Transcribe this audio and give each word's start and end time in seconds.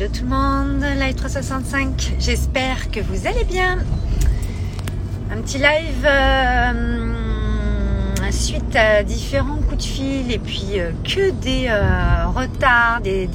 Hello 0.00 0.10
tout 0.16 0.22
le 0.22 0.30
monde, 0.30 0.84
live 1.00 1.16
365. 1.16 2.18
J'espère 2.20 2.88
que 2.92 3.00
vous 3.00 3.26
allez 3.26 3.42
bien. 3.42 3.78
Un 5.32 5.40
petit 5.42 5.58
live 5.58 6.06
euh, 6.06 7.12
suite 8.30 8.76
à 8.76 9.02
différents 9.02 9.56
coups 9.56 9.78
de 9.78 9.82
fil 9.82 10.30
et 10.30 10.38
puis 10.38 10.74
euh, 10.78 10.92
que 11.02 11.30
des 11.30 11.66
euh, 11.68 12.26
retards, 12.28 13.00
des, 13.00 13.26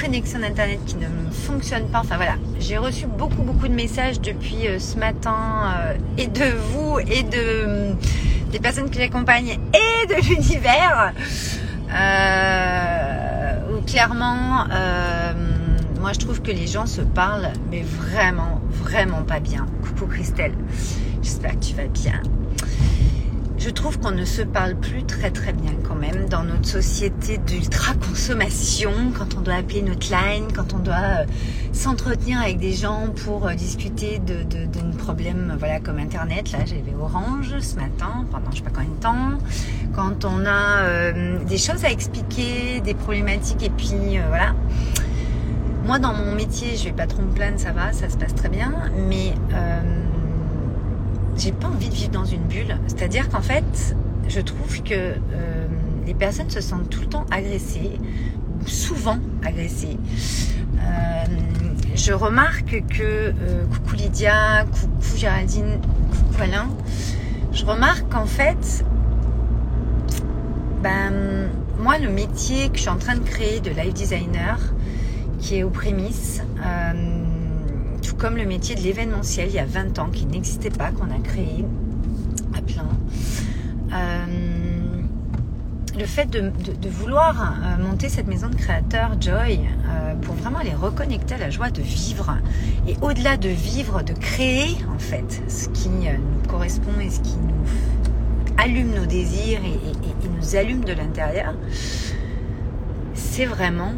connexions 0.00 0.38
d'internet 0.38 0.80
qui 0.86 0.96
ne 0.96 1.08
fonctionnent 1.30 1.90
pas. 1.90 2.00
Enfin 2.00 2.16
voilà, 2.16 2.36
j'ai 2.58 2.78
reçu 2.78 3.06
beaucoup 3.06 3.42
beaucoup 3.42 3.68
de 3.68 3.74
messages 3.74 4.18
depuis 4.18 4.68
ce 4.78 4.98
matin 4.98 5.74
et 6.16 6.26
de 6.26 6.56
vous 6.72 7.00
et 7.00 7.22
de 7.22 7.92
des 8.50 8.60
personnes 8.60 8.88
que 8.88 8.96
j'accompagne 8.96 9.58
et 9.74 10.06
de 10.06 10.26
l'univers. 10.26 11.12
Euh, 11.94 13.58
où 13.70 13.82
clairement, 13.82 14.64
moi 16.02 16.12
je 16.12 16.18
trouve 16.18 16.42
que 16.42 16.50
les 16.50 16.66
gens 16.66 16.86
se 16.86 17.00
parlent, 17.00 17.52
mais 17.70 17.82
vraiment, 17.82 18.60
vraiment 18.72 19.22
pas 19.22 19.38
bien. 19.38 19.66
Coucou 19.82 20.06
Christelle, 20.06 20.52
j'espère 21.22 21.52
que 21.52 21.64
tu 21.64 21.74
vas 21.74 21.86
bien. 21.86 22.20
Je 23.56 23.70
trouve 23.70 24.00
qu'on 24.00 24.10
ne 24.10 24.24
se 24.24 24.42
parle 24.42 24.74
plus 24.74 25.04
très 25.04 25.30
très 25.30 25.52
bien 25.52 25.74
quand 25.86 25.94
même 25.94 26.28
dans 26.28 26.42
notre 26.42 26.66
société 26.66 27.38
d'ultra 27.38 27.94
consommation, 27.94 28.90
quand 29.16 29.36
on 29.36 29.42
doit 29.42 29.54
appeler 29.54 29.82
notre 29.82 30.10
line, 30.10 30.48
quand 30.52 30.74
on 30.74 30.80
doit 30.80 31.20
euh, 31.20 31.24
s'entretenir 31.72 32.40
avec 32.40 32.58
des 32.58 32.72
gens 32.72 33.10
pour 33.24 33.46
euh, 33.46 33.54
discuter 33.54 34.18
de, 34.18 34.42
de, 34.42 34.64
d'un 34.64 34.90
problème 34.98 35.54
voilà, 35.56 35.78
comme 35.78 35.98
Internet. 35.98 36.50
Là, 36.50 36.58
j'avais 36.66 36.96
Orange 37.00 37.56
ce 37.60 37.76
matin, 37.76 38.24
pendant 38.32 38.50
je 38.50 38.56
sais 38.56 38.62
pas 38.62 38.70
combien 38.74 38.90
de 38.90 39.00
temps. 39.00 39.38
Quand 39.94 40.24
on 40.24 40.44
a 40.44 40.82
euh, 40.82 41.38
des 41.44 41.58
choses 41.58 41.84
à 41.84 41.90
expliquer, 41.92 42.80
des 42.80 42.94
problématiques, 42.94 43.62
et 43.62 43.70
puis 43.70 44.18
euh, 44.18 44.22
voilà. 44.26 44.56
Moi, 45.84 45.98
dans 45.98 46.14
mon 46.14 46.32
métier, 46.34 46.76
je 46.76 46.84
vais 46.84 46.92
pas 46.92 47.06
trop 47.06 47.22
me 47.22 47.32
plaindre, 47.32 47.58
ça 47.58 47.72
va, 47.72 47.92
ça 47.92 48.08
se 48.08 48.16
passe 48.16 48.34
très 48.34 48.48
bien, 48.48 48.72
mais 49.08 49.34
euh, 49.52 49.80
j'ai 51.36 51.50
pas 51.50 51.66
envie 51.66 51.88
de 51.88 51.94
vivre 51.94 52.12
dans 52.12 52.24
une 52.24 52.42
bulle. 52.42 52.78
C'est-à-dire 52.86 53.28
qu'en 53.28 53.40
fait, 53.40 53.96
je 54.28 54.40
trouve 54.40 54.82
que 54.84 54.94
euh, 54.94 55.66
les 56.06 56.14
personnes 56.14 56.50
se 56.50 56.60
sentent 56.60 56.88
tout 56.88 57.00
le 57.00 57.06
temps 57.06 57.26
agressées, 57.32 57.98
souvent 58.64 59.18
agressées. 59.44 59.98
Euh, 60.78 61.24
je 61.94 62.12
remarque 62.12 62.84
que, 62.88 63.02
euh, 63.02 63.64
coucou 63.72 63.96
Lydia, 63.96 64.64
coucou 64.64 65.16
Géraldine, 65.16 65.80
coucou 66.10 66.42
Alain, 66.42 66.68
je 67.52 67.64
remarque 67.66 68.08
qu'en 68.08 68.26
fait, 68.26 68.84
ben, 70.82 71.48
moi, 71.80 71.98
le 71.98 72.08
métier 72.08 72.68
que 72.70 72.76
je 72.76 72.82
suis 72.82 72.90
en 72.90 72.96
train 72.96 73.16
de 73.16 73.24
créer 73.24 73.60
de 73.60 73.70
live 73.70 73.92
designer, 73.92 74.58
qui 75.42 75.56
est 75.56 75.62
aux 75.64 75.70
prémices, 75.70 76.40
euh, 76.64 76.92
tout 78.00 78.14
comme 78.14 78.36
le 78.36 78.46
métier 78.46 78.76
de 78.76 78.80
l'événementiel 78.80 79.48
il 79.48 79.54
y 79.54 79.58
a 79.58 79.66
20 79.66 79.98
ans, 79.98 80.08
qui 80.08 80.24
n'existait 80.24 80.70
pas, 80.70 80.92
qu'on 80.92 81.10
a 81.10 81.18
créé 81.22 81.64
à 82.56 82.62
plein. 82.62 82.88
Euh, 83.92 84.26
le 85.98 86.06
fait 86.06 86.30
de, 86.30 86.50
vouloir 86.88 87.40
euh, 87.42 87.82
monter 87.82 88.08
cette 88.08 88.28
maison 88.28 88.48
de 88.48 88.54
créateurs 88.54 89.20
Joy 89.20 89.60
pour 90.22 90.34
vraiment 90.36 90.60
les 90.60 90.74
reconnecter 90.74 91.34
à 91.34 91.38
la 91.38 91.50
joie 91.50 91.70
de 91.70 91.82
vivre 91.82 92.38
et 92.86 92.96
au-delà 93.02 93.36
de 93.36 93.48
vivre, 93.48 94.02
de 94.02 94.12
créer 94.12 94.76
en 94.94 94.98
fait 94.98 95.42
ce 95.48 95.68
qui 95.68 95.88
nous 95.88 96.48
correspond 96.48 96.92
et 97.00 97.10
ce 97.10 97.20
qui 97.20 97.36
nous 97.36 98.62
allume 98.62 98.94
nos 98.94 99.06
désirs 99.06 99.60
et 99.64 100.28
nous 100.28 100.56
allume 100.56 100.84
de 100.84 100.92
l'intérieur, 100.92 101.54
c'est 103.14 103.46
vraiment 103.46 103.92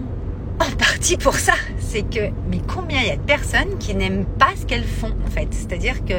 en 0.61 0.71
partie 0.77 1.17
pour 1.17 1.35
ça. 1.35 1.55
C'est 1.79 2.03
que, 2.03 2.31
mais 2.51 2.61
combien 2.67 3.01
il 3.01 3.09
y 3.09 3.11
a 3.11 3.17
de 3.17 3.23
personnes 3.23 3.79
qui 3.79 3.95
n'aiment 3.95 4.25
pas 4.39 4.51
ce 4.61 4.67
qu'elles 4.67 4.85
font 4.85 5.13
en 5.27 5.31
fait? 5.31 5.49
C'est-à-dire 5.51 6.05
que 6.05 6.15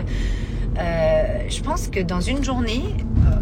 euh, 0.77 1.39
je 1.49 1.61
pense 1.61 1.87
que 1.87 1.99
dans 1.99 2.21
une 2.21 2.43
journée, 2.43 2.83
euh, 3.27 3.35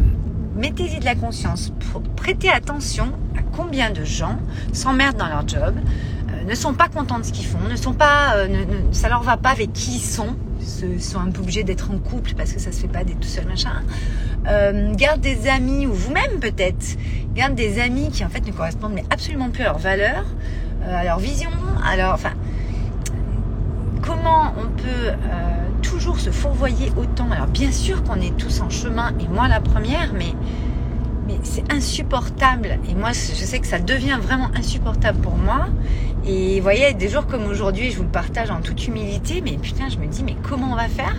mettez-y 0.56 1.00
de 1.00 1.06
la 1.06 1.16
conscience, 1.16 1.72
pr- 1.80 2.04
prêtez 2.16 2.50
attention 2.50 3.12
à 3.38 3.42
combien 3.56 3.90
de 3.92 4.04
gens 4.04 4.38
s'emmerdent 4.72 5.18
dans 5.18 5.30
leur 5.30 5.48
job, 5.48 5.76
euh, 5.76 6.44
ne 6.44 6.56
sont 6.56 6.74
pas 6.74 6.88
contents 6.90 7.20
de 7.20 7.24
ce 7.24 7.32
qu'ils 7.32 7.48
font, 7.48 7.60
ne 7.70 7.76
sont 7.76 7.94
pas, 7.94 8.48
ne, 8.48 8.64
ça 8.92 9.10
leur 9.10 9.24
va 9.24 9.38
pas 9.38 9.50
avec 9.50 9.74
qui 9.74 9.96
ils 9.96 10.02
sont, 10.02 10.36
ils 10.84 11.02
sont 11.02 11.20
un 11.20 11.32
peu 11.32 11.42
obligés 11.42 11.64
d'être 11.64 11.92
en 11.92 11.98
couple 11.98 12.34
parce 12.36 12.54
que 12.54 12.60
ça 12.60 12.72
se 12.72 12.80
fait 12.80 12.88
pas 12.88 13.04
d'être 13.04 13.20
tout 13.20 13.28
seul 13.28 13.46
machin. 13.46 13.82
Euh, 14.48 14.94
garde 14.94 15.22
des 15.22 15.48
amis 15.48 15.88
ou 15.88 15.94
vous-même 15.94 16.40
peut-être, 16.40 16.98
garde 17.34 17.56
des 17.56 17.80
amis 17.80 18.10
qui 18.12 18.26
en 18.26 18.30
fait 18.30 18.46
ne 18.46 18.52
correspondent 18.52 18.94
mais 18.94 19.06
absolument 19.10 19.50
plus 19.50 19.64
à 19.64 19.68
leurs 19.68 19.80
valeurs, 19.80 20.26
à 20.88 21.04
leur 21.04 21.20
vision, 21.20 21.50
à 21.86 21.96
leur, 21.98 22.14
enfin, 22.14 22.32
comment 24.02 24.54
on 24.58 24.68
peut 24.82 25.10
euh, 25.10 25.64
toujours 25.82 26.20
se 26.20 26.30
fourvoyer 26.30 26.92
autant 26.98 27.32
Alors 27.32 27.48
bien 27.48 27.72
sûr 27.72 28.04
qu'on 28.04 28.20
est 28.20 28.36
tous 28.38 28.62
en 28.62 28.70
chemin, 28.70 29.14
et 29.20 29.28
moi 29.28 29.48
la 29.48 29.60
première, 29.60 30.14
mais, 30.14 30.34
mais 31.28 31.38
c'est 31.44 31.72
insupportable. 31.72 32.80
Et 32.90 32.96
moi, 32.96 33.10
je 33.10 33.46
sais 33.46 33.60
que 33.60 33.68
ça 33.68 33.80
devient 33.80 34.18
vraiment 34.22 34.50
insupportable 34.56 35.20
pour 35.20 35.38
moi. 35.38 35.68
Et 36.26 36.58
vous 36.58 36.64
voyez, 36.64 36.94
des 36.94 37.10
jours 37.10 37.28
comme 37.28 37.46
aujourd'hui, 37.46 37.92
je 37.92 37.98
vous 37.98 38.04
le 38.04 38.10
partage 38.10 38.50
en 38.52 38.62
toute 38.62 38.88
humilité, 38.88 39.42
mais 39.42 39.58
putain, 39.58 39.90
je 39.90 39.98
me 39.98 40.08
dis, 40.08 40.24
mais 40.24 40.36
comment 40.42 40.72
on 40.72 40.76
va 40.76 40.88
faire? 40.88 41.16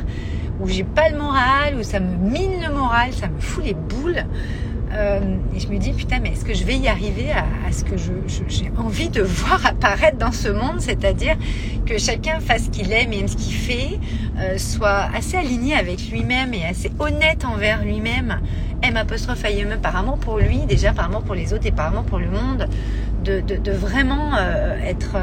Où 0.60 0.68
j'ai 0.68 0.84
pas 0.84 1.08
le 1.08 1.18
moral, 1.18 1.76
où 1.78 1.82
ça 1.82 2.00
me 2.00 2.16
mine 2.16 2.62
le 2.66 2.72
moral, 2.72 3.12
ça 3.12 3.28
me 3.28 3.40
fout 3.40 3.64
les 3.64 3.74
boules. 3.74 4.24
Euh, 4.94 5.20
et 5.54 5.60
je 5.60 5.68
me 5.68 5.78
dis, 5.78 5.92
putain, 5.92 6.20
mais 6.20 6.30
est-ce 6.30 6.44
que 6.44 6.54
je 6.54 6.64
vais 6.64 6.76
y 6.76 6.88
arriver 6.88 7.30
à, 7.32 7.72
ce 7.72 7.84
que 7.84 7.96
j'ai 7.96 8.70
envie 8.76 9.08
de 9.08 9.22
voir 9.22 9.64
apparaître 9.66 10.18
dans 10.18 10.32
ce 10.32 10.48
monde 10.48 10.80
C'est-à-dire 10.80 11.36
que 11.84 11.98
chacun 11.98 12.40
fasse 12.40 12.64
ce 12.64 12.70
qu'il 12.70 12.92
aime 12.92 13.12
et 13.12 13.18
aime 13.20 13.28
ce 13.28 13.36
qu'il 13.36 13.54
fait, 13.54 13.98
euh, 14.38 14.56
soit 14.56 15.08
assez 15.14 15.36
aligné 15.36 15.74
avec 15.74 16.10
lui-même 16.10 16.54
et 16.54 16.64
assez 16.64 16.90
honnête 16.98 17.44
envers 17.44 17.84
lui-même, 17.84 18.38
M 18.82 18.96
apostrophe 18.96 19.44
IME 19.50 19.78
par 19.82 19.96
amour 19.96 20.18
pour 20.18 20.38
lui, 20.38 20.58
déjà 20.66 20.92
par 20.92 21.06
amour 21.06 21.22
pour 21.22 21.34
les 21.34 21.52
autres 21.52 21.66
et 21.66 21.72
par 21.72 21.86
amour 21.86 22.04
pour 22.04 22.18
le 22.18 22.28
monde, 22.28 22.68
de, 23.24 23.40
de, 23.40 23.72
vraiment 23.72 24.36
euh, 24.36 24.76
être 24.84 25.16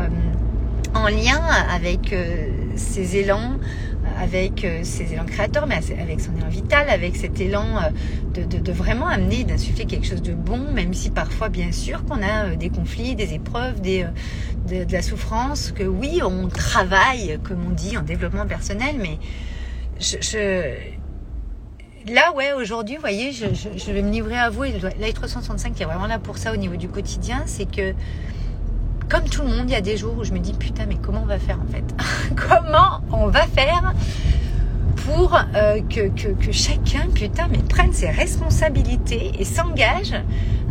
en 0.94 1.08
lien 1.08 1.42
avec 1.74 2.14
ses 2.76 3.18
élans, 3.18 3.54
avec 4.22 4.64
euh, 4.64 4.82
ses 4.84 5.14
élans 5.14 5.26
créateurs, 5.26 5.66
mais 5.66 5.80
avec 6.00 6.22
son 6.22 6.36
élan 6.38 6.48
vital, 6.48 6.90
avec 6.90 7.16
cet 7.16 7.42
élan 7.42 7.66
euh, 8.38 8.46
de, 8.46 8.72
vraiment 8.72 9.08
amener, 9.08 9.44
d'insuffler 9.44 9.86
quelque 9.86 10.06
chose 10.06 10.22
de 10.22 10.34
bon, 10.34 10.60
même 10.72 10.94
si 10.94 11.10
parfois, 11.10 11.50
bien 11.50 11.72
sûr, 11.72 12.06
qu'on 12.06 12.22
a 12.22 12.46
euh, 12.46 12.56
des 12.56 12.70
conflits, 12.70 13.16
des 13.16 13.34
épreuves, 13.34 13.82
des, 13.82 14.06
de, 14.70 14.86
la 14.92 15.02
souffrance, 15.02 15.72
que 15.72 15.84
oui, 15.84 16.22
on 16.24 16.50
travaille, 16.50 17.40
comme 17.44 17.66
on 17.68 17.72
dit, 17.72 17.98
en 17.98 18.04
développement 18.04 18.46
personnel, 18.46 18.96
mais 19.00 19.18
là, 22.08 22.32
ouais, 22.36 22.54
aujourd'hui, 22.54 22.96
vous 22.96 23.02
voyez, 23.02 23.32
je, 23.32 23.92
vais 23.92 24.04
me 24.04 24.12
livrer 24.12 24.38
à 24.38 24.52
vous, 24.52 24.66
et 24.66 24.74
l'AI 25.00 25.14
365 25.14 25.74
qui 25.74 25.82
est 25.82 25.86
vraiment 25.86 26.08
là 26.08 26.20
pour 26.20 26.38
ça 26.38 26.54
au 26.54 26.58
niveau 26.58 26.76
du 26.76 26.90
quotidien, 26.90 27.42
c'est 27.48 27.70
que 27.70 27.94
comme 29.12 29.26
tout 29.26 29.42
le 29.42 29.50
monde, 29.50 29.66
il 29.68 29.74
y 29.74 29.76
a 29.76 29.82
des 29.82 29.98
jours 29.98 30.16
où 30.18 30.24
je 30.24 30.32
me 30.32 30.40
dis 30.40 30.54
putain, 30.54 30.86
mais 30.88 30.96
comment 30.96 31.24
on 31.24 31.26
va 31.26 31.38
faire 31.38 31.60
en 31.60 31.70
fait 31.70 31.84
Comment 32.48 33.02
on 33.12 33.28
va 33.28 33.42
faire 33.42 33.94
pour 35.06 35.36
euh, 35.36 35.82
que, 35.90 36.08
que, 36.10 36.30
que 36.30 36.52
chacun, 36.54 37.10
putain, 37.14 37.50
mais 37.50 37.58
prenne 37.58 37.92
ses 37.92 38.10
responsabilités 38.10 39.34
et 39.38 39.44
s'engage 39.44 40.14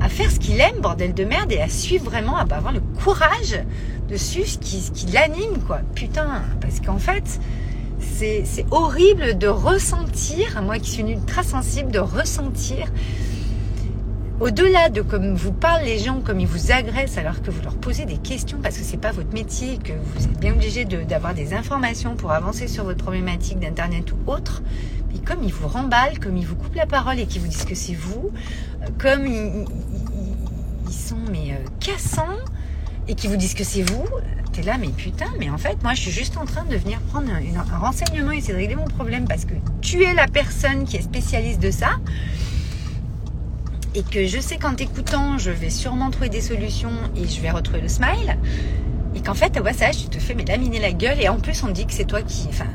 à 0.01 0.09
faire 0.09 0.31
ce 0.31 0.39
qu'il 0.39 0.59
aime, 0.59 0.81
bordel 0.81 1.12
de 1.12 1.25
merde, 1.25 1.53
et 1.53 1.61
à 1.61 1.69
suivre 1.69 2.06
vraiment, 2.06 2.39
à 2.39 2.43
avoir 2.43 2.73
le 2.73 2.81
courage 2.81 3.61
de 4.09 4.17
suivre 4.17 4.49
ce 4.49 4.59
qui, 4.59 5.07
l'anime, 5.12 5.59
quoi. 5.67 5.81
Putain, 5.95 6.43
parce 6.62 6.81
qu'en 6.81 6.99
fait, 6.99 7.41
c'est 8.01 8.45
c'est 8.47 8.65
horrible 8.71 9.37
de 9.37 9.49
ressentir, 9.49 10.62
moi 10.62 10.78
qui 10.78 10.91
suis 10.91 11.03
une 11.03 11.11
ultra 11.11 11.43
sensible, 11.43 11.91
de 11.91 11.99
ressentir 11.99 12.87
au-delà 14.41 14.89
de 14.89 15.03
comme 15.03 15.34
vous 15.34 15.53
parlent 15.53 15.84
les 15.84 15.99
gens, 15.99 16.21
comme 16.21 16.41
ils 16.41 16.47
vous 16.47 16.73
agressent 16.73 17.19
alors 17.19 17.43
que 17.43 17.51
vous 17.51 17.62
leur 17.62 17.77
posez 17.77 18.06
des 18.06 18.17
questions 18.17 18.59
parce 18.62 18.78
que 18.78 18.84
c'est 18.84 18.97
pas 18.97 19.12
votre 19.12 19.33
métier, 19.34 19.77
que 19.77 19.93
vous 19.93 20.25
êtes 20.25 20.41
bien 20.41 20.55
obligé 20.55 20.87
d'avoir 20.87 21.34
des 21.34 21.53
informations 21.53 22.16
pour 22.16 22.33
avancer 22.33 22.66
sur 22.66 22.84
votre 22.84 23.04
problématique 23.04 23.60
d'internet 23.60 24.13
ou 24.13 24.31
autre, 24.31 24.63
mais 25.13 25.21
comme 25.21 25.45
ils 25.45 25.53
vous 25.53 25.69
remballent, 25.69 26.19
comme 26.19 26.39
ils 26.39 26.47
vous 26.47 26.57
coupent 26.57 26.75
la 26.75 26.87
parole 26.87 27.19
et 27.19 27.27
qu'ils 27.27 27.42
vous 27.42 27.48
disent 27.48 27.66
que 27.66 27.75
c'est 27.75 27.95
vous, 27.95 28.31
euh, 28.83 28.87
comme 28.98 29.27
ils, 29.27 29.66
sont 30.91 31.16
mais 31.31 31.53
euh, 31.53 31.69
cassants 31.78 32.39
et 33.09 33.15
qui 33.15 33.28
vous 33.28 33.37
disent 33.37 33.54
que 33.54 33.65
c'est 33.65 33.83
vous, 33.83 34.04
t'es 34.53 34.63
là 34.63 34.77
mais 34.78 34.89
putain, 34.89 35.27
mais 35.39 35.51
en 35.51 35.59
fait 35.59 35.83
moi 35.83 35.92
je 35.92 36.01
suis 36.01 36.10
juste 36.10 36.39
en 36.39 36.47
train 36.47 36.65
de 36.65 36.77
venir 36.77 36.98
prendre 37.01 37.31
un 37.31 37.78
renseignement 37.78 38.33
et 38.33 38.39
essayer 38.39 38.54
de 38.54 38.59
régler 38.59 38.77
mon 38.77 38.87
problème 38.87 39.28
parce 39.28 39.45
que 39.45 39.54
tu 39.83 40.03
es 40.03 40.15
la 40.15 40.27
personne 40.27 40.84
qui 40.84 40.97
est 40.97 41.03
spécialiste 41.03 41.60
de 41.60 41.71
ça 41.71 41.91
et 43.95 44.03
que 44.03 44.27
je 44.27 44.41
sais 44.41 44.57
qu'en 44.57 44.75
t'écoutant, 44.75 45.39
je 45.39 45.51
vais 45.51 45.71
sûrement 45.71 46.10
trouver 46.10 46.28
des 46.28 46.41
solutions 46.41 46.92
et 47.16 47.27
je 47.27 47.41
vais 47.41 47.51
retrouver 47.51 47.81
le 47.81 47.89
smile. 47.89 48.39
Et 49.15 49.21
qu'en 49.21 49.34
fait, 49.34 49.59
au 49.59 49.63
passage, 49.63 49.98
tu 49.98 50.09
te 50.09 50.19
fais 50.19 50.34
mais 50.34 50.45
laminer 50.45 50.78
la 50.78 50.92
gueule 50.92 51.21
et 51.21 51.28
en 51.28 51.39
plus 51.39 51.63
on 51.65 51.69
dit 51.69 51.87
que 51.87 51.92
c'est 51.92 52.04
toi 52.04 52.22
qui. 52.22 52.47
Enfin, 52.48 52.66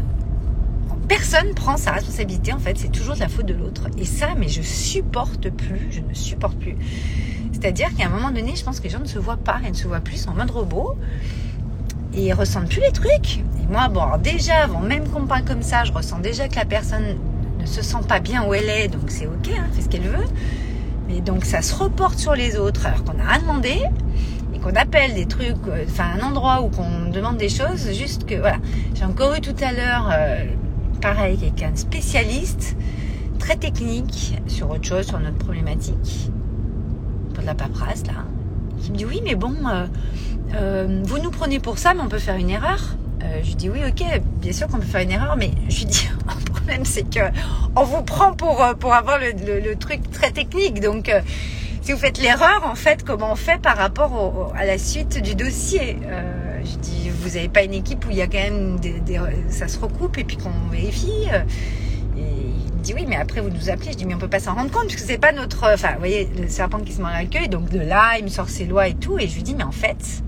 personne 1.07 1.53
prend 1.53 1.77
sa 1.77 1.91
responsabilité 1.91 2.51
en 2.51 2.59
fait, 2.59 2.77
c'est 2.77 2.91
toujours 2.91 3.15
de 3.15 3.19
la 3.19 3.29
faute 3.29 3.45
de 3.45 3.53
l'autre. 3.53 3.88
Et 3.97 4.06
ça, 4.06 4.29
mais 4.38 4.47
je 4.50 4.62
supporte 4.62 5.50
plus, 5.50 5.88
je 5.91 6.01
ne 6.01 6.13
supporte 6.13 6.57
plus. 6.57 6.75
C'est-à-dire 7.53 7.88
qu'à 7.95 8.07
un 8.07 8.09
moment 8.09 8.31
donné, 8.31 8.56
je 8.56 8.63
pense 8.63 8.79
que 8.79 8.83
les 8.83 8.89
gens 8.89 9.00
ne 9.00 9.06
se 9.06 9.19
voient 9.19 9.38
pas 9.38 9.59
et 9.65 9.69
ne 9.69 9.75
se 9.75 9.88
voient 9.88 10.01
plus 10.01 10.27
en 10.27 10.33
mode 10.33 10.51
robot. 10.51 10.97
et 12.13 12.27
ils 12.27 12.33
ressentent 12.33 12.69
plus 12.69 12.81
les 12.81 12.91
trucs. 12.91 13.39
Et 13.62 13.67
moi, 13.69 13.88
bon, 13.88 14.01
alors 14.01 14.19
déjà, 14.19 14.63
avant 14.63 14.79
même 14.79 15.07
qu'on 15.09 15.25
parle 15.25 15.44
comme 15.44 15.62
ça, 15.62 15.83
je 15.83 15.91
ressens 15.91 16.19
déjà 16.19 16.47
que 16.47 16.56
la 16.56 16.65
personne 16.65 17.17
ne 17.59 17.65
se 17.65 17.81
sent 17.81 18.03
pas 18.07 18.19
bien 18.19 18.45
où 18.45 18.53
elle 18.53 18.69
est, 18.69 18.88
donc 18.88 19.03
c'est 19.07 19.27
ok, 19.27 19.50
hein, 19.50 19.65
fait 19.73 19.81
ce 19.81 19.89
qu'elle 19.89 20.07
veut. 20.07 20.25
Mais 21.07 21.21
donc 21.21 21.45
ça 21.45 21.61
se 21.61 21.75
reporte 21.75 22.17
sur 22.17 22.33
les 22.33 22.57
autres 22.57 22.85
alors 22.85 23.03
qu'on 23.03 23.13
n'a 23.13 23.25
rien 23.25 23.41
demandé 23.41 23.81
et 24.53 24.59
qu'on 24.59 24.75
appelle 24.75 25.13
des 25.13 25.25
trucs, 25.25 25.55
euh, 25.67 25.85
enfin 25.87 26.05
un 26.19 26.27
endroit 26.27 26.61
où 26.61 26.69
qu'on 26.69 27.09
demande 27.11 27.37
des 27.37 27.49
choses, 27.49 27.91
juste 27.93 28.25
que 28.25 28.35
voilà. 28.35 28.57
J'ai 28.95 29.05
encore 29.05 29.35
eu 29.35 29.41
tout 29.41 29.55
à 29.61 29.71
l'heure, 29.71 30.09
euh, 30.11 30.45
pareil, 31.01 31.37
quelqu'un 31.37 31.75
spécialiste, 31.75 32.75
très 33.39 33.55
technique 33.55 34.35
sur 34.47 34.69
autre 34.71 34.85
chose, 34.85 35.05
sur 35.05 35.19
notre 35.19 35.37
problématique, 35.37 36.31
pour 37.33 37.41
de 37.41 37.47
la 37.47 37.55
paperasse 37.55 38.05
là, 38.07 38.25
qui 38.81 38.91
me 38.91 38.97
dit 38.97 39.05
oui 39.05 39.21
mais 39.23 39.35
bon, 39.35 39.53
euh, 40.55 41.01
vous 41.03 41.19
nous 41.19 41.31
prenez 41.31 41.59
pour 41.59 41.77
ça 41.77 41.93
mais 41.93 42.01
on 42.01 42.09
peut 42.09 42.19
faire 42.19 42.37
une 42.37 42.49
erreur. 42.49 42.95
je 43.43 43.47
lui 43.47 43.55
dis 43.55 43.69
oui 43.69 43.79
ok, 43.87 44.21
bien 44.41 44.53
sûr 44.53 44.67
qu'on 44.67 44.77
peut 44.77 44.83
faire 44.83 45.01
une 45.01 45.11
erreur, 45.11 45.35
mais 45.37 45.51
je 45.69 45.79
lui 45.79 45.85
dis 45.85 46.07
problème 46.65 46.85
c'est 46.85 47.09
que 47.09 47.19
on 47.75 47.83
vous 47.83 48.01
prend 48.01 48.33
pour 48.33 48.65
pour 48.79 48.94
avoir 48.94 49.19
le, 49.19 49.59
le, 49.59 49.75
truc 49.75 50.09
très 50.12 50.31
technique 50.31 50.79
donc 50.79 51.12
si 51.85 51.91
vous 51.91 52.00
faites 52.00 52.17
l'erreur, 52.17 52.63
en 52.65 52.73
fait, 52.73 53.03
comment 53.03 53.33
on 53.33 53.35
fait 53.35 53.62
par 53.62 53.77
rapport 53.77 54.51
à 54.57 54.65
la 54.65 54.79
suite 54.79 55.21
du 55.21 55.35
dossier? 55.35 56.00
Euh, 56.07 56.59
Je 56.63 56.77
dis, 56.77 57.12
vous 57.12 57.35
n'avez 57.35 57.47
pas 57.47 57.62
une 57.62 57.75
équipe 57.75 58.07
où 58.07 58.09
il 58.09 58.17
y 58.17 58.23
a 58.23 58.25
quand 58.25 58.39
même 58.39 58.79
des, 58.79 58.95
ça 59.50 59.67
se 59.67 59.77
recoupe 59.77 60.17
et 60.17 60.23
puis 60.23 60.35
qu'on 60.35 60.50
vérifie. 60.71 61.27
Euh, 61.31 61.44
et 62.17 62.23
il 62.23 62.81
dit 62.81 62.95
oui, 62.95 63.06
mais 63.07 63.17
après 63.17 63.39
vous 63.39 63.51
nous 63.51 63.69
appelez. 63.69 63.91
Je 63.91 63.97
dis 63.97 64.06
mais 64.07 64.15
on 64.15 64.17
peut 64.17 64.27
pas 64.27 64.39
s'en 64.39 64.56
rendre 64.56 64.71
compte 64.71 64.88
puisque 64.88 65.06
c'est 65.06 65.19
pas 65.19 65.31
notre. 65.31 65.71
Enfin, 65.71 65.91
vous 65.94 66.00
voyez, 66.00 66.27
le 66.41 66.47
serpent 66.47 66.79
qui 66.79 66.91
se 66.91 67.01
mord 67.01 67.12
la 67.12 67.25
queue. 67.25 67.47
Donc 67.50 67.69
de 67.69 67.79
là, 67.79 68.17
il 68.17 68.23
me 68.23 68.29
sort 68.29 68.50
ses 68.50 68.65
lois 68.65 68.88
et 68.88 68.95
tout. 68.95 69.19
Et 69.19 69.27
je 69.27 69.35
lui 69.35 69.44
dis 69.44 69.53
mais 69.53 69.63
en 69.63 69.71
fait, 69.71 70.23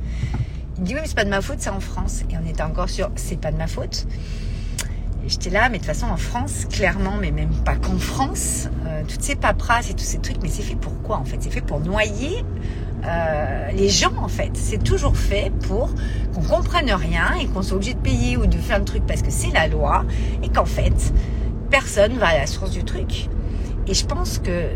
il 0.78 0.84
dit 0.84 0.94
oui, 0.94 1.00
mais 1.02 1.08
c'est 1.08 1.16
pas 1.16 1.26
de 1.26 1.32
ma 1.32 1.42
faute, 1.42 1.58
c'est 1.58 1.72
en 1.72 1.80
France. 1.80 2.22
Et 2.30 2.36
on 2.38 2.48
était 2.48 2.62
encore 2.62 2.88
sur 2.90 3.10
c'est 3.16 3.42
pas 3.42 3.52
de 3.52 3.58
ma 3.58 3.66
faute 3.66 4.06
j'étais 5.28 5.50
là, 5.50 5.70
mais 5.70 5.78
de 5.78 5.84
toute 5.84 5.94
façon, 5.94 6.08
en 6.08 6.18
France, 6.18 6.66
clairement, 6.70 7.16
mais 7.20 7.32
même 7.32 7.54
pas 7.66 7.76
qu'en 7.76 7.98
France, 7.98 8.70
euh, 8.86 9.04
toutes 9.08 9.22
ces 9.22 9.36
paperasses 9.36 9.90
et 9.90 9.94
tous 9.94 10.04
ces 10.04 10.20
trucs, 10.20 10.42
mais 10.42 10.50
c'est 10.50 10.64
fait 10.64 10.76
pour 10.76 11.02
quoi 11.02 11.18
en 11.18 11.26
fait? 11.26 11.38
C'est 11.40 11.52
fait 11.52 11.62
pour 11.62 11.80
noyer 11.80 12.44
euh, 13.06 13.72
les 13.72 13.90
gens 13.90 14.14
en 14.18 14.28
fait. 14.28 14.52
C'est 14.54 14.84
toujours 14.84 15.16
fait 15.16 15.52
pour 15.68 15.94
qu'on 16.34 16.42
comprenne 16.42 16.92
rien 16.92 17.36
et 17.40 17.46
qu'on 17.48 17.62
soit 17.62 17.78
obligé 17.78 17.94
de 17.94 18.00
payer 18.00 18.38
ou 18.38 18.48
de 18.48 18.58
faire 18.58 18.78
un 18.78 18.84
truc 18.84 19.06
parce 19.06 19.22
que 19.22 19.32
c'est 19.32 19.52
la 19.52 19.68
loi 19.68 20.06
et 20.44 20.50
qu'en 20.50 20.66
fait, 20.66 21.14
personne 21.70 22.14
va 22.14 22.28
à 22.28 22.40
la 22.40 22.48
source 22.48 22.72
du 22.72 22.84
truc. 22.84 23.30
Et 23.88 23.94
je 23.94 24.06
pense 24.06 24.40
que 24.40 24.70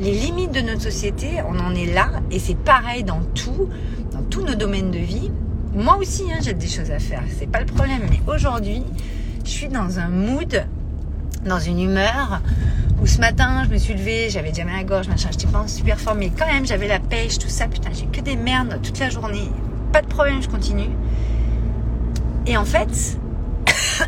les 0.00 0.12
limites 0.12 0.52
de 0.52 0.60
notre 0.60 0.82
société, 0.82 1.42
on 1.48 1.58
en 1.58 1.74
est 1.74 1.92
là 1.92 2.10
et 2.30 2.38
c'est 2.38 2.56
pareil 2.56 3.04
dans 3.04 3.20
tout, 3.34 3.68
dans 4.12 4.22
tous 4.22 4.42
nos 4.42 4.54
domaines 4.54 4.90
de 4.90 4.98
vie. 4.98 5.30
Moi 5.74 5.96
aussi, 5.96 6.24
hein, 6.32 6.38
j'ai 6.40 6.54
des 6.54 6.68
choses 6.68 6.90
à 6.90 6.98
faire, 6.98 7.22
c'est 7.36 7.50
pas 7.50 7.60
le 7.60 7.66
problème. 7.66 8.02
Mais 8.08 8.20
aujourd'hui, 8.32 8.84
je 9.44 9.50
suis 9.50 9.68
dans 9.68 9.98
un 9.98 10.08
mood, 10.08 10.66
dans 11.44 11.60
une 11.60 11.80
humeur 11.80 12.40
où 13.02 13.06
ce 13.06 13.18
matin, 13.18 13.64
je 13.64 13.70
me 13.70 13.76
suis 13.76 13.94
levée, 13.94 14.30
j'avais 14.30 14.50
déjà 14.50 14.64
mal 14.64 14.74
à 14.74 14.78
la 14.78 14.84
gorge, 14.84 15.08
machin, 15.08 15.28
j'étais 15.30 15.46
pas 15.46 15.60
en 15.60 15.68
super 15.68 16.00
forme, 16.00 16.18
mais 16.18 16.30
quand 16.30 16.46
même, 16.46 16.66
j'avais 16.66 16.88
la 16.88 17.00
pêche, 17.00 17.38
tout 17.38 17.48
ça, 17.48 17.66
putain, 17.68 17.90
j'ai 17.92 18.06
que 18.06 18.20
des 18.20 18.36
merdes 18.36 18.80
toute 18.82 18.98
la 18.98 19.10
journée. 19.10 19.50
Pas 19.92 20.00
de 20.00 20.06
problème, 20.06 20.42
je 20.42 20.48
continue. 20.48 20.90
Et 22.46 22.56
en 22.56 22.64
fait, 22.64 23.18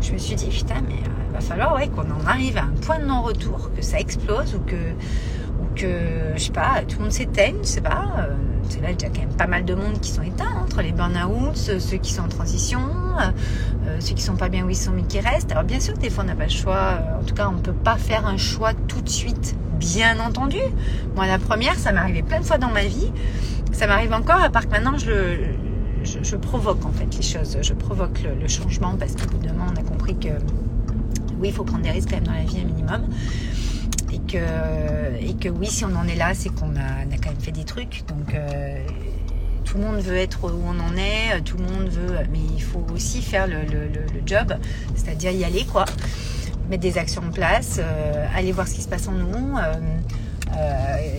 je 0.00 0.12
me 0.12 0.18
suis 0.18 0.36
dit, 0.36 0.48
putain, 0.48 0.82
mais 0.86 0.94
il 1.00 1.08
euh, 1.08 1.32
va 1.32 1.40
falloir 1.40 1.74
ouais, 1.74 1.88
qu'on 1.88 2.02
en 2.02 2.26
arrive 2.26 2.58
à 2.58 2.62
un 2.62 2.80
point 2.80 3.00
de 3.00 3.06
non-retour, 3.06 3.70
que 3.74 3.82
ça 3.82 3.98
explose 3.98 4.54
ou 4.54 4.60
que, 4.60 4.76
que, 5.78 6.36
je 6.36 6.42
sais 6.42 6.52
pas, 6.52 6.82
tout 6.86 6.98
le 6.98 7.04
monde 7.04 7.12
s'éteigne, 7.12 7.56
je 7.62 7.68
sais 7.68 7.80
pas. 7.80 8.04
Euh, 8.18 8.34
c'est 8.68 8.80
là, 8.80 8.90
il 8.90 9.00
y 9.00 9.04
a 9.04 9.08
quand 9.08 9.20
même 9.20 9.36
pas 9.36 9.46
mal 9.46 9.64
de 9.64 9.74
monde 9.74 10.00
qui 10.00 10.10
sont 10.10 10.22
éteints, 10.22 10.52
entre 10.62 10.82
les 10.82 10.92
burn-out, 10.92 11.56
ceux 11.56 11.96
qui 11.96 12.12
sont 12.12 12.22
en 12.22 12.28
transition, 12.28 12.80
euh, 13.20 13.96
ceux 14.00 14.14
qui 14.14 14.22
sont 14.22 14.36
pas 14.36 14.48
bien 14.48 14.64
où 14.64 14.70
ils 14.70 14.76
sont 14.76 14.92
mais 14.92 15.02
qui 15.02 15.20
restent. 15.20 15.52
Alors 15.52 15.64
bien 15.64 15.80
sûr 15.80 15.94
des 15.94 16.10
fois 16.10 16.24
on 16.24 16.26
n'a 16.26 16.34
pas 16.34 16.44
le 16.44 16.50
choix, 16.50 16.76
euh, 16.76 17.20
en 17.20 17.24
tout 17.24 17.34
cas 17.34 17.48
on 17.48 17.56
ne 17.56 17.60
peut 17.60 17.72
pas 17.72 17.96
faire 17.96 18.26
un 18.26 18.36
choix 18.36 18.74
tout 18.74 19.00
de 19.00 19.08
suite, 19.08 19.56
bien 19.78 20.20
entendu. 20.20 20.58
Moi 21.14 21.26
la 21.26 21.38
première, 21.38 21.76
ça 21.76 21.92
m'est 21.92 22.00
arrivé 22.00 22.22
plein 22.22 22.40
de 22.40 22.44
fois 22.44 22.58
dans 22.58 22.70
ma 22.70 22.84
vie, 22.84 23.10
ça 23.72 23.86
m'arrive 23.86 24.12
encore, 24.12 24.42
à 24.42 24.50
part 24.50 24.66
que 24.66 24.72
maintenant 24.72 24.98
je 24.98 25.36
je, 26.04 26.36
provoque 26.36 26.86
en 26.86 26.92
fait 26.92 27.14
les 27.16 27.22
choses, 27.22 27.58
je 27.60 27.74
provoque 27.74 28.20
le, 28.22 28.48
changement 28.48 28.96
parce 28.98 29.14
qu'au 29.14 29.26
bout 29.26 29.38
d'un 29.38 29.52
moment 29.52 29.70
on 29.74 29.78
a 29.78 29.82
compris 29.82 30.16
que 30.16 30.28
oui, 31.40 31.48
il 31.48 31.52
faut 31.52 31.64
prendre 31.64 31.82
des 31.82 31.90
risques 31.90 32.10
quand 32.10 32.16
même 32.16 32.26
dans 32.26 32.32
la 32.32 32.44
vie 32.44 32.60
un 32.60 32.64
minimum 32.64 33.02
et 34.34 35.34
que 35.34 35.48
oui, 35.48 35.66
si 35.66 35.84
on 35.84 35.94
en 35.94 36.06
est 36.06 36.16
là, 36.16 36.32
c'est 36.34 36.48
qu'on 36.50 36.76
a, 36.76 36.80
a, 36.80 37.16
quand 37.22 37.30
même 37.30 37.40
fait 37.40 37.52
des 37.52 37.64
trucs. 37.64 38.04
Donc 38.08 38.34
euh, 38.34 38.84
tout 39.64 39.78
le 39.78 39.84
monde 39.84 39.98
veut 39.98 40.16
être 40.16 40.44
où 40.44 40.62
on 40.64 40.78
en 40.80 40.96
est, 40.96 41.40
tout 41.42 41.56
le 41.58 41.64
monde 41.64 41.88
veut, 41.88 42.16
mais 42.30 42.40
il 42.54 42.62
faut 42.62 42.84
aussi 42.94 43.22
faire 43.22 43.46
le, 43.46 43.60
job, 44.26 44.54
c'est-à-dire 44.94 45.30
y 45.30 45.44
aller 45.44 45.64
quoi, 45.64 45.84
mettre 46.70 46.82
des 46.82 46.98
actions 46.98 47.22
en 47.26 47.30
place, 47.30 47.78
euh, 47.78 48.26
aller 48.34 48.52
voir 48.52 48.66
ce 48.68 48.74
qui 48.74 48.82
se 48.82 48.88
passe 48.88 49.08
en 49.08 49.12
nous, 49.12 49.56
euh, 49.58 51.18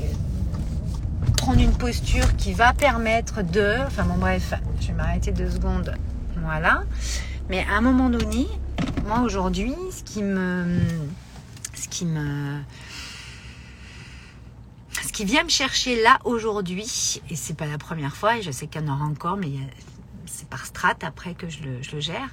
prendre 1.38 1.62
une 1.62 1.74
posture 1.74 2.36
qui 2.38 2.54
va 2.54 2.74
permettre 2.74 3.44
de, 3.44 3.76
enfin 3.86 4.04
bon 4.04 4.18
bref, 4.18 4.54
je 4.82 4.88
vais 4.88 4.94
m'arrêter 4.94 5.32
deux 5.32 5.50
secondes, 5.50 5.94
voilà. 6.44 6.84
Mais 7.50 7.66
à 7.72 7.78
un 7.78 7.82
moment 7.82 8.10
donné, 8.10 8.48
moi 9.08 9.22
aujourd'hui, 9.22 9.74
ce 9.92 10.04
qui 10.04 10.22
me 10.22 10.66
ce 11.80 11.88
qui 11.88 12.06
me 12.06 12.62
ce 15.04 15.14
qui 15.14 15.26
vient 15.26 15.44
me 15.44 15.50
chercher 15.50 16.02
là 16.02 16.20
aujourd'hui, 16.26 17.22
et 17.30 17.36
c'est 17.36 17.54
pas 17.54 17.66
la 17.66 17.78
première 17.78 18.16
fois, 18.16 18.38
et 18.38 18.42
je 18.42 18.52
sais 18.52 18.68
qu'il 18.68 18.82
y 18.82 18.86
en 18.86 18.94
aura 18.94 19.06
encore, 19.06 19.38
mais 19.38 19.52
c'est 20.26 20.48
par 20.48 20.66
strat 20.66 20.96
après 21.02 21.34
que 21.34 21.50
je 21.50 21.60
le, 21.64 22.00
gère, 22.00 22.30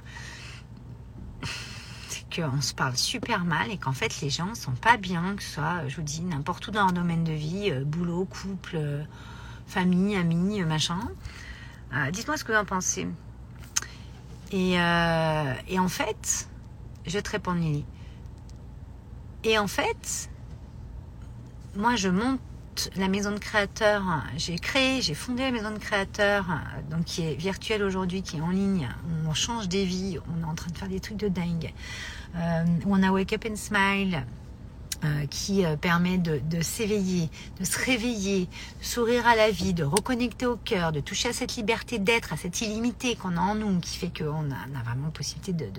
c'est 2.09 2.23
qu'on 2.33 2.61
se 2.61 2.73
parle 2.73 2.95
super 2.95 3.45
mal 3.45 3.71
et 3.71 3.77
qu'en 3.77 3.93
fait 3.93 4.21
les 4.21 4.29
gens 4.29 4.53
sont 4.55 4.73
pas 4.73 4.97
bien, 4.97 5.35
que 5.35 5.43
ce 5.43 5.55
soit, 5.55 5.87
je 5.87 5.95
vous 5.95 6.03
dis, 6.03 6.21
n'importe 6.21 6.67
où 6.67 6.71
dans 6.71 6.81
leur 6.81 6.93
domaine 6.93 7.23
de 7.23 7.33
vie, 7.33 7.71
euh, 7.71 7.83
boulot, 7.83 8.25
couple, 8.25 8.75
euh, 8.75 9.03
famille, 9.65 10.15
amis, 10.15 10.61
euh, 10.61 10.65
machin. 10.65 10.99
Dites-moi 12.11 12.35
ce 12.35 12.43
que 12.43 12.51
vous 12.51 12.57
en 12.57 12.65
pensez. 12.65 13.07
Et, 14.51 14.77
en 14.79 15.87
fait, 15.87 16.49
je 17.05 17.17
te 17.19 17.29
répondre, 17.31 17.59
Lily. 17.59 17.85
Et 19.43 19.57
en 19.57 19.67
fait, 19.67 20.29
moi, 21.75 21.95
je 21.95 22.09
monte 22.09 22.39
la 22.95 23.07
maison 23.07 23.31
de 23.31 23.39
créateurs. 23.39 24.03
J'ai 24.35 24.57
créé, 24.57 25.01
j'ai 25.01 25.13
fondé 25.13 25.43
la 25.43 25.51
maison 25.51 25.71
de 25.71 25.79
créateurs, 25.79 26.45
donc 26.89 27.05
qui 27.05 27.23
est 27.23 27.35
virtuelle 27.35 27.83
aujourd'hui, 27.83 28.21
qui 28.21 28.37
est 28.37 28.41
en 28.41 28.49
ligne. 28.49 28.89
On 29.27 29.33
change 29.33 29.67
des 29.67 29.85
vies, 29.85 30.19
on 30.27 30.41
est 30.41 30.49
en 30.49 30.55
train 30.55 30.71
de 30.71 30.77
faire 30.77 30.87
des 30.87 30.99
trucs 30.99 31.17
de 31.17 31.27
dingue. 31.27 31.73
Euh, 32.35 32.65
on 32.85 33.01
a 33.03 33.11
Wake 33.11 33.33
Up 33.33 33.45
and 33.49 33.55
Smile. 33.55 34.25
Euh, 35.03 35.27
qui 35.27 35.63
euh, 35.63 35.75
permet 35.75 36.17
de, 36.17 36.41
s'éveiller, 36.61 37.29
de 37.59 37.65
se 37.65 37.77
réveiller, 37.77 38.47
de 38.79 38.83
sourire 38.83 39.27
à 39.27 39.35
la 39.35 39.51
vie, 39.51 39.75
de 39.75 39.83
reconnecter 39.83 40.47
au 40.47 40.55
cœur, 40.55 40.91
de 40.91 41.01
toucher 41.01 41.29
à 41.29 41.33
cette 41.33 41.55
liberté 41.55 41.99
d'être, 41.99 42.33
à 42.33 42.37
cette 42.37 42.61
illimité 42.61 43.15
qu'on 43.15 43.37
a 43.37 43.41
en 43.41 43.53
nous, 43.53 43.79
qui 43.79 43.95
fait 43.95 44.11
qu'on 44.11 44.49
a, 44.49 44.55
a, 44.55 44.83
vraiment 44.83 45.11
possibilité 45.11 45.53
de, 45.53 45.69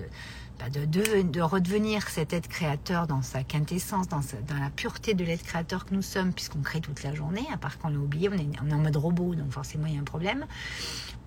de, 0.67 1.21
de, 1.21 1.41
redevenir 1.41 2.09
cet 2.09 2.33
être 2.33 2.49
créateur 2.49 3.07
dans 3.07 3.21
sa 3.21 3.43
quintessence, 3.43 4.07
dans, 4.09 4.19
dans 4.47 4.59
la 4.59 4.69
pureté 4.69 5.13
de 5.13 5.23
l'être 5.23 5.43
créateur 5.43 5.85
que 5.85 5.93
nous 5.93 6.01
sommes, 6.01 6.33
puisqu'on 6.33 6.61
crée 6.61 6.81
toute 6.81 7.03
la 7.03 7.15
journée, 7.15 7.47
à 7.53 7.57
part 7.57 7.77
qu'on 7.79 7.89
l'a 7.89 7.97
oublié, 7.97 8.29
on 8.29 8.33
est, 8.33 8.47
on 8.61 8.69
est, 8.69 8.73
en 8.73 8.79
mode 8.79 8.97
robot, 8.97 9.35
donc 9.35 9.51
forcément 9.51 9.87
il 9.87 9.95
y 9.95 9.97
a 9.97 10.01
un 10.01 10.03
problème. 10.03 10.45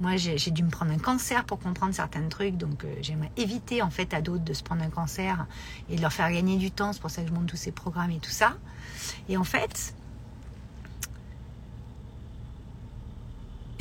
Moi 0.01 0.17
j'ai 0.17 0.51
dû 0.51 0.63
me 0.63 0.71
prendre 0.71 0.93
un 0.93 0.99
cancer 0.99 1.45
pour 1.45 1.59
comprendre 1.59 1.95
certains 1.95 2.29
trucs, 2.29 2.57
donc 2.57 2.85
euh, 2.85 2.95
j'aimerais 3.01 3.31
éviter 3.37 3.81
en 3.83 3.91
fait 3.91 4.13
à 4.13 4.21
d'autres 4.21 4.45
de 4.45 4.53
se 4.53 4.63
prendre 4.63 4.83
un 4.83 4.91
cancer 4.91 5.47
et 5.89 5.97
de 5.97 6.03
leur 6.03 6.13
faire 6.13 6.31
gagner 6.31 6.59
du 6.59 6.71
temps, 6.71 6.93
c'est 6.93 7.01
pour 7.01 7.11
ça 7.11 7.23
que 7.23 7.29
je 7.29 7.33
monte 7.33 7.47
tous 7.47 7.57
ces 7.57 7.73
programmes 7.73 8.11
et 8.11 8.19
tout 8.19 8.31
ça. 8.31 8.57
Et 9.29 9.37
en 9.37 9.45
fait, 9.45 9.95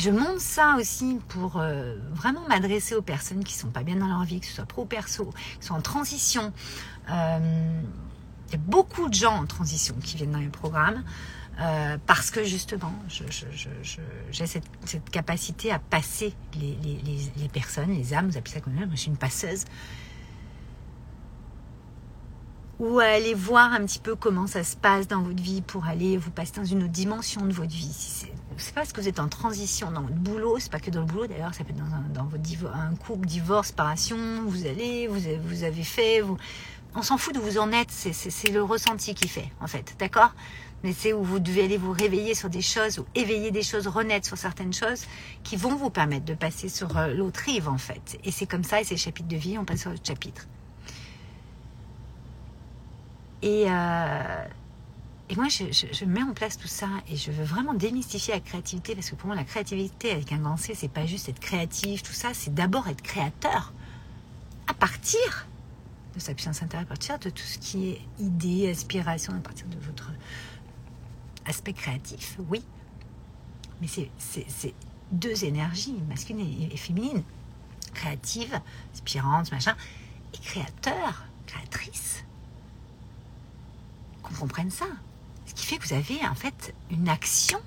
je 0.02 0.10
montre 0.10 0.42
ça 0.42 0.76
aussi 0.80 1.20
pour 1.28 1.58
euh, 1.58 1.96
vraiment 2.12 2.42
m'adresser 2.50 2.96
aux 2.96 3.04
personnes 3.04 3.44
qui 3.44 3.54
sont 3.54 3.70
pas 3.70 3.84
bien 3.84 3.98
dans 3.98 4.08
leur 4.08 4.24
vie, 4.24 4.40
que 4.40 4.48
ce 4.48 4.54
soit 4.54 4.66
pro 4.66 4.86
perso, 4.86 5.32
qui 5.60 5.68
sont 5.68 5.76
en 5.76 5.82
transition. 5.82 6.52
Euh, 7.10 7.82
il 8.48 8.54
y 8.54 8.56
a 8.56 8.62
beaucoup 8.66 9.10
de 9.10 9.14
gens 9.14 9.36
en 9.36 9.46
transition 9.46 9.94
qui 10.04 10.18
viennent 10.18 10.32
dans 10.32 10.40
les 10.40 10.48
programmes 10.48 11.04
euh, 11.60 11.98
parce 12.08 12.32
que 12.32 12.44
justement, 12.44 12.94
j'ai 14.32 14.48
cette, 14.48 15.10
capacité 15.12 15.72
à 15.72 15.78
passer 15.78 16.34
les, 16.60 17.50
personnes, 17.54 17.94
les 17.94 18.16
âmes, 18.16 18.30
vous 18.30 18.38
appelez 18.38 18.56
ça 18.56 18.62
comme 18.62 18.74
ça, 18.74 18.86
moi 18.86 18.96
je 18.96 19.02
suis 19.02 19.12
une 19.12 19.18
passeuse 19.18 19.66
ou 22.80 22.98
à 22.98 23.04
aller 23.04 23.36
voir 23.36 23.74
un 23.74 23.86
petit 23.86 24.00
peu 24.00 24.16
comment 24.16 24.48
ça 24.48 24.64
se 24.64 24.76
passe 24.76 25.08
dans 25.08 25.22
votre 25.22 25.42
vie 25.42 25.62
pour 25.62 25.86
aller 25.86 26.18
vous 26.18 26.32
passer 26.32 26.54
dans 26.56 26.66
une 26.66 26.82
autre 26.82 26.92
dimension 26.92 27.46
de 27.46 27.54
votre 27.54 27.70
vie. 27.70 28.32
C'est 28.58 28.74
parce 28.74 28.92
que 28.94 29.02
vous 29.02 29.08
êtes 29.08 29.20
en 29.20 29.28
transition 29.28 29.92
dans 29.92 30.02
votre 30.02 30.16
boulot, 30.16 30.58
c'est 30.60 30.72
pas 30.72 30.80
que 30.80 30.92
dans 30.92 31.02
le 31.02 31.06
boulot 31.06 31.28
d'ailleurs, 31.28 31.54
ça 31.54 31.64
peut 31.64 31.72
être 31.72 31.78
dans, 31.78 31.96
un, 31.96 32.04
dans 32.14 32.26
votre 32.26 32.44
un 32.74 32.96
couple, 32.96 33.28
divorce, 33.28 33.70
séparation, 33.70 34.18
vous 34.46 34.66
allez, 34.66 35.08
vous 35.08 35.26
avez, 35.26 35.38
vous 35.38 35.64
avez 35.64 35.84
fait, 35.84 36.22
vous, 36.22 36.38
on 36.96 37.02
s'en 37.02 37.18
fout 37.18 37.34
d'où 37.34 37.42
vous 37.42 37.58
en 37.58 37.72
êtes, 37.72 37.92
c'est 37.92 38.52
le 38.52 38.64
ressenti 38.64 39.16
qui 39.16 39.28
fait 39.28 39.50
en 39.62 39.68
fait, 39.68 39.96
d'accord? 40.00 40.34
Mais 40.84 40.94
c'est 40.94 41.14
où 41.14 41.24
vous 41.24 41.40
devez 41.40 41.64
aller 41.64 41.78
vous 41.78 41.92
réveiller 41.92 42.34
sur 42.34 42.50
des 42.50 42.62
choses 42.62 42.98
ou 42.98 43.06
éveiller 43.14 43.52
des 43.52 43.62
choses, 43.62 43.88
renaître 43.88 44.26
sur 44.26 44.38
certaines 44.38 44.74
choses 44.74 45.06
qui 45.44 45.56
vont 45.56 45.76
vous 45.76 45.92
permettre 45.92 46.26
de 46.26 46.34
passer 46.34 46.70
sur 46.70 46.98
euh, 46.98 47.14
l'autre 47.14 47.42
rive 47.46 47.70
en 47.70 47.78
fait. 47.78 48.20
Et 48.24 48.32
c'est 48.32 48.48
comme 48.48 48.64
ça, 48.64 48.82
et 48.82 48.84
c'est 48.84 48.96
le 48.96 49.00
chapitre 49.00 49.28
de 49.28 49.38
vie, 49.38 49.58
on 49.60 49.66
passe 49.66 49.82
sur 49.82 49.92
l'autre 49.92 50.06
chapitre. 50.06 50.48
Et, 53.44 53.66
euh, 53.68 54.46
et 55.32 55.36
moi, 55.36 55.48
je, 55.48 56.06
mets 56.06 56.24
en 56.24 56.34
place 56.34 56.58
tout 56.58 56.68
ça 56.68 56.90
et 57.08 57.16
je 57.16 57.32
veux 57.32 57.46
vraiment 57.46 57.74
démystifier 57.74 58.34
la 58.34 58.42
créativité 58.42 58.96
parce 58.96 59.10
que 59.10 59.16
pour 59.16 59.28
moi, 59.28 59.36
la 59.36 59.46
créativité 59.46 60.12
avec 60.12 60.30
un 60.34 60.40
grand 60.40 60.58
C, 60.58 60.74
c'est 60.76 60.92
pas 60.92 61.06
juste 61.06 61.30
être 61.30 61.40
créatif, 61.40 62.04
tout 62.04 62.12
ça, 62.12 62.34
c'est 62.34 62.54
d'abord 62.54 62.90
être 62.90 63.02
créateur 63.02 63.72
à 64.68 64.74
partir 64.74 65.48
de 66.14 66.20
sa 66.20 66.34
puissance 66.34 66.62
intérieure, 66.62 66.86
à 66.86 66.90
partir 66.90 67.18
de 67.18 67.30
tout 67.30 67.44
ce 67.44 67.60
qui 67.60 67.92
est 67.92 68.02
idée, 68.20 68.70
aspiration, 68.70 69.34
à 69.34 69.40
partir 69.40 69.68
de 69.68 69.78
votre 69.86 70.12
aspect 71.46 71.72
créatif, 71.72 72.36
oui. 72.50 72.62
Mais 73.80 73.88
c'est 73.88 74.74
deux 75.14 75.46
énergies, 75.46 75.96
masculine 76.10 76.70
et, 76.70 76.76
féminine. 76.76 77.24
Créative, 77.94 78.60
aspirante, 78.94 79.50
machin, 79.54 79.78
et 80.34 80.38
créateur, 80.40 81.24
créatrice. 81.48 82.26
Qu'on 84.24 84.34
comprenne 84.34 84.72
ça. 84.72 84.88
Ce 85.46 85.54
qui 85.54 85.66
fait 85.66 85.78
que 85.78 85.88
vous 85.88 85.94
avez 85.94 86.26
en 86.28 86.36
fait 86.36 86.74
une 86.90 87.10
action 87.10 87.60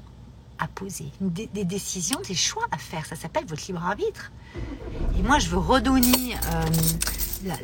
à 0.58 0.68
poser, 0.68 1.10
des, 1.20 1.64
décisions, 1.64 2.20
des 2.26 2.34
choix 2.34 2.64
à 2.70 2.78
faire. 2.78 3.06
Ça 3.06 3.16
s'appelle 3.16 3.44
votre 3.46 3.66
libre 3.66 3.84
arbitre. 3.84 4.30
Et 5.18 5.22
moi, 5.22 5.38
je 5.38 5.48
veux 5.48 5.58
redonner 5.58 6.36
euh, 6.36 6.64
la, 7.44 7.56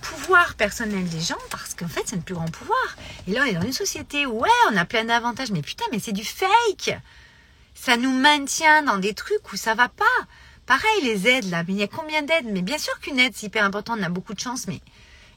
pouvoir 0.00 0.54
personnel 0.54 1.08
des 1.08 1.20
gens 1.20 1.38
parce 1.50 1.74
qu'en 1.74 1.88
fait, 1.88 2.02
c'est 2.06 2.16
le 2.16 2.22
plus 2.22 2.34
grand 2.34 2.50
pouvoir. 2.50 2.96
Et 3.26 3.32
là, 3.32 3.42
on 3.42 3.46
est 3.46 3.54
dans 3.54 3.62
une 3.62 3.72
société 3.72 4.26
où, 4.26 4.40
ouais, 4.40 4.48
on 4.70 4.76
a 4.76 4.84
plein 4.84 5.04
d'avantages, 5.04 5.50
mais 5.50 5.62
putain, 5.62 5.84
mais 5.92 5.98
c'est 5.98 6.12
du 6.12 6.24
fake. 6.24 6.98
Ça 7.74 7.96
nous 7.96 8.12
maintient 8.12 8.82
dans 8.82 8.98
des 8.98 9.14
trucs 9.14 9.52
où 9.52 9.56
ça 9.56 9.74
va 9.74 9.88
pas. 9.88 10.04
Pareil, 10.66 11.02
les 11.02 11.28
aides, 11.28 11.50
là, 11.50 11.64
mais 11.66 11.74
il 11.74 11.78
y 11.78 11.82
a 11.82 11.88
combien 11.88 12.22
d'aides? 12.22 12.46
Mais 12.46 12.62
bien 12.62 12.78
sûr 12.78 12.98
qu'une 13.00 13.18
aide, 13.18 13.32
c'est 13.34 13.46
hyper 13.46 13.64
important, 13.64 13.94
on 13.98 14.02
a 14.02 14.08
beaucoup 14.08 14.34
de 14.34 14.40
chance, 14.40 14.66
mais 14.68 14.80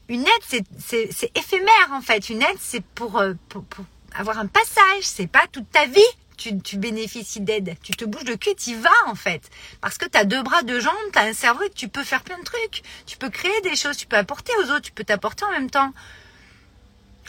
une 0.09 0.21
aide, 0.21 0.63
c'est 0.79 1.31
éphémère, 1.35 1.89
en 1.91 2.01
fait. 2.01 2.29
Une 2.29 2.41
aide, 2.41 2.57
c'est 2.59 2.83
pour, 2.83 3.17
euh, 3.17 3.33
pour, 3.49 3.63
pour 3.65 3.85
avoir 4.15 4.39
un 4.39 4.47
passage, 4.47 5.03
c'est 5.03 5.27
pas 5.27 5.45
toute 5.51 5.69
ta 5.71 5.85
vie 5.85 6.01
tu, 6.37 6.77
bénéficies 6.77 7.41
d'aide. 7.41 7.75
Tu 7.81 7.93
te 7.93 8.05
bouges 8.05 8.25
le 8.25 8.35
cul, 8.35 8.55
tu 8.55 8.75
vas 8.75 8.89
en 9.07 9.15
fait. 9.15 9.49
Parce 9.81 9.97
que 9.97 10.05
tu 10.05 10.17
as 10.17 10.25
deux 10.25 10.43
bras, 10.43 10.63
deux 10.63 10.79
jambes, 10.79 10.93
tu 11.11 11.19
as 11.19 11.23
un 11.23 11.33
cerveau 11.33 11.63
et 11.63 11.69
tu 11.69 11.87
peux 11.87 12.03
faire 12.03 12.23
plein 12.23 12.37
de 12.37 12.43
trucs. 12.43 12.83
Tu 13.05 13.17
peux 13.17 13.29
créer 13.29 13.61
des 13.61 13.75
choses, 13.75 13.97
tu 13.97 14.07
peux 14.07 14.17
apporter 14.17 14.53
aux 14.59 14.71
autres, 14.71 14.81
tu 14.81 14.91
peux 14.91 15.03
t'apporter 15.03 15.45
en 15.45 15.51
même 15.51 15.69
temps. 15.69 15.93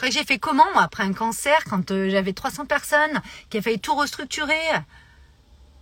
J'ai 0.03 0.23
fait 0.23 0.37
comment 0.37 0.65
moi 0.73 0.83
après 0.83 1.03
un 1.03 1.13
cancer 1.13 1.57
quand 1.67 1.89
euh, 1.89 2.09
j'avais 2.09 2.33
300 2.33 2.65
personnes 2.65 3.19
qui 3.49 3.57
a 3.57 3.61
failli 3.61 3.79
tout 3.79 3.95
restructurer? 3.95 4.61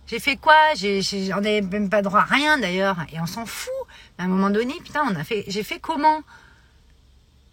J'ai 0.06 0.20
fait 0.20 0.36
quoi? 0.36 0.56
J'en 0.74 1.42
ai 1.42 1.60
même 1.60 1.90
pas 1.90 2.00
droit 2.00 2.20
à 2.20 2.24
rien 2.24 2.58
d'ailleurs 2.58 2.96
et 3.12 3.20
on 3.20 3.26
s'en 3.26 3.44
fout. 3.44 3.72
À 4.18 4.24
un 4.24 4.28
moment 4.28 4.50
donné, 4.50 4.72
putain, 4.82 5.02
on 5.10 5.14
a 5.16 5.24
fait. 5.24 5.44
J'ai 5.48 5.64
fait 5.64 5.80
comment? 5.80 6.22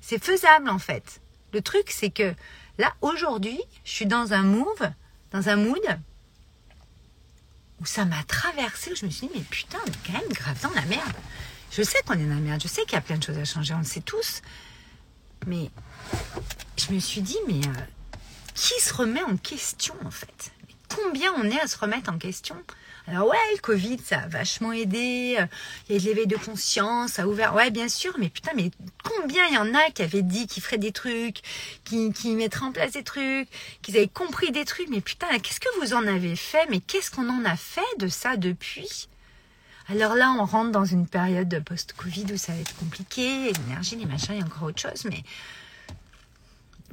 C'est 0.05 0.21
faisable 0.21 0.69
en 0.69 0.79
fait. 0.79 1.21
Le 1.53 1.61
truc 1.61 1.89
c'est 1.89 2.09
que 2.09 2.35
là 2.77 2.93
aujourd'hui, 2.99 3.59
je 3.85 3.91
suis 3.91 4.05
dans 4.05 4.33
un 4.33 4.43
move 4.43 4.91
dans 5.31 5.49
un 5.49 5.55
mood 5.55 5.81
où 7.79 7.85
ça 7.85 8.05
m'a 8.05 8.21
traversé, 8.23 8.91
où 8.91 8.95
je 8.95 9.05
me 9.05 9.09
suis 9.09 9.27
dit, 9.27 9.33
mais 9.35 9.41
putain, 9.41 9.79
on 9.85 9.89
est 9.89 10.05
quand 10.05 10.13
même 10.13 10.31
grave 10.31 10.61
dans 10.61 10.69
la 10.69 10.85
merde. 10.85 11.15
Je 11.71 11.81
sais 11.81 11.97
qu'on 12.05 12.13
est 12.13 12.25
dans 12.25 12.35
la 12.35 12.41
merde, 12.41 12.61
je 12.61 12.67
sais 12.67 12.83
qu'il 12.83 12.93
y 12.93 12.97
a 12.97 13.01
plein 13.01 13.17
de 13.17 13.23
choses 13.23 13.37
à 13.37 13.45
changer, 13.45 13.73
on 13.73 13.79
le 13.79 13.83
sait 13.83 14.01
tous. 14.01 14.41
Mais 15.47 15.71
je 16.77 16.93
me 16.93 16.99
suis 16.99 17.21
dit, 17.21 17.37
mais 17.47 17.65
euh, 17.67 17.81
qui 18.53 18.79
se 18.79 18.93
remet 18.93 19.23
en 19.23 19.37
question 19.37 19.95
en 20.05 20.11
fait? 20.11 20.51
Combien 20.95 21.33
on 21.33 21.45
est 21.45 21.59
à 21.59 21.67
se 21.67 21.77
remettre 21.77 22.11
en 22.11 22.19
question? 22.19 22.55
Alors 23.05 23.27
ouais, 23.27 23.37
le 23.53 23.59
Covid, 23.59 23.97
ça 23.99 24.19
a 24.19 24.27
vachement 24.27 24.71
aidé. 24.71 25.35
Euh, 25.37 25.45
il 25.89 25.95
y 25.95 25.97
a 25.97 25.99
de 25.99 26.05
l'éveil 26.05 26.27
de 26.27 26.37
conscience, 26.37 27.13
ça 27.13 27.23
a 27.23 27.27
ouvert. 27.27 27.53
Ouais, 27.53 27.69
bien 27.69 27.89
sûr, 27.89 28.13
mais 28.17 28.29
putain, 28.29 28.51
mais 28.55 28.71
combien 29.03 29.45
il 29.47 29.55
y 29.55 29.57
en 29.57 29.73
a 29.73 29.91
qui 29.91 30.03
avaient 30.03 30.21
dit 30.21 30.47
qu'ils 30.47 30.63
feraient 30.63 30.77
des 30.77 30.93
trucs, 30.93 31.41
qui, 31.83 32.13
qui 32.13 32.31
mettraient 32.31 32.65
en 32.65 32.71
place 32.71 32.93
des 32.93 33.03
trucs, 33.03 33.49
qu'ils 33.81 33.97
avaient 33.97 34.07
compris 34.07 34.51
des 34.51 34.63
trucs. 34.63 34.87
Mais 34.89 35.01
putain, 35.01 35.27
qu'est-ce 35.39 35.59
que 35.59 35.79
vous 35.81 35.93
en 35.93 36.07
avez 36.07 36.37
fait 36.37 36.65
Mais 36.69 36.79
qu'est-ce 36.79 37.11
qu'on 37.11 37.27
en 37.29 37.43
a 37.43 37.57
fait 37.57 37.81
de 37.99 38.07
ça 38.07 38.37
depuis? 38.37 39.09
Alors 39.89 40.15
là, 40.15 40.33
on 40.39 40.45
rentre 40.45 40.71
dans 40.71 40.85
une 40.85 41.05
période 41.05 41.61
post-Covid 41.65 42.27
où 42.31 42.37
ça 42.37 42.53
va 42.53 42.59
être 42.59 42.75
compliqué, 42.77 43.51
l'énergie, 43.51 43.97
les 43.97 44.05
machins, 44.05 44.35
il 44.35 44.39
y 44.39 44.41
a 44.41 44.45
encore 44.45 44.69
autre 44.69 44.79
chose, 44.79 45.03
mais 45.09 45.23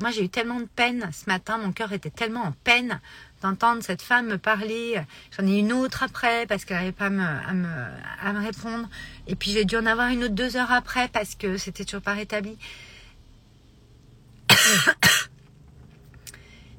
moi 0.00 0.10
j'ai 0.10 0.24
eu 0.24 0.28
tellement 0.28 0.58
de 0.58 0.66
peine 0.66 1.08
ce 1.12 1.30
matin, 1.30 1.58
mon 1.58 1.72
cœur 1.72 1.92
était 1.92 2.10
tellement 2.10 2.42
en 2.42 2.52
peine 2.64 3.00
d'entendre 3.40 3.82
cette 3.82 4.02
femme 4.02 4.26
me 4.26 4.38
parler. 4.38 5.00
J'en 5.36 5.46
ai 5.46 5.58
une 5.58 5.72
autre 5.72 6.02
après 6.02 6.46
parce 6.46 6.64
qu'elle 6.64 6.76
n'arrivait 6.76 6.92
pas 6.92 7.06
à 7.06 7.10
me, 7.10 8.40
répondre. 8.40 8.88
Et 9.26 9.34
puis 9.36 9.50
j'ai 9.52 9.64
dû 9.64 9.76
en 9.76 9.86
avoir 9.86 10.08
une 10.08 10.24
autre 10.24 10.34
deux 10.34 10.56
heures 10.56 10.72
après 10.72 11.08
parce 11.08 11.34
que 11.34 11.56
c'était 11.56 11.84
toujours 11.84 12.02
pas 12.02 12.14
rétabli. 12.14 12.58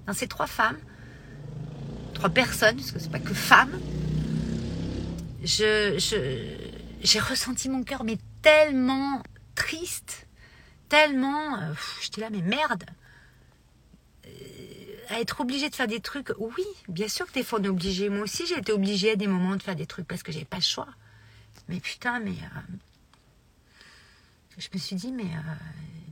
Dans 0.07 0.13
ces 0.13 0.27
trois 0.27 0.47
femmes, 0.47 0.79
trois 2.13 2.29
personnes, 2.29 2.75
parce 2.75 2.91
que 2.91 2.99
c'est 2.99 3.11
pas 3.11 3.19
que 3.19 3.33
femmes, 3.33 3.79
j'ai 5.43 5.97
ressenti 7.19 7.69
mon 7.69 7.83
cœur 7.83 8.03
mais 8.03 8.17
tellement 8.41 9.21
triste, 9.55 10.27
tellement, 10.89 11.55
euh, 11.55 11.73
j'étais 12.01 12.21
là 12.21 12.29
mais 12.31 12.41
merde, 12.41 12.83
à 15.11 15.19
être 15.19 15.41
obligé 15.41 15.69
de 15.69 15.75
faire 15.75 15.87
des 15.87 15.99
trucs, 15.99 16.31
oui, 16.39 16.63
bien 16.87 17.07
sûr 17.07 17.27
que 17.27 17.33
des 17.33 17.43
fois 17.43 17.59
on 17.59 17.63
est 17.63 17.69
obligé. 17.69 18.09
Moi 18.09 18.23
aussi, 18.23 18.47
j'ai 18.47 18.57
été 18.57 18.71
obligée 18.71 19.11
à 19.11 19.15
des 19.15 19.27
moments 19.27 19.55
de 19.55 19.61
faire 19.61 19.75
des 19.75 19.85
trucs 19.85 20.07
parce 20.07 20.23
que 20.23 20.31
j'avais 20.31 20.45
pas 20.45 20.57
le 20.57 20.63
choix. 20.63 20.87
Mais 21.67 21.79
putain, 21.79 22.19
mais 22.19 22.31
euh, 22.31 22.77
je 24.57 24.67
me 24.73 24.79
suis 24.79 24.95
dit, 24.95 25.11
mais 25.11 25.23
euh, 25.23 25.53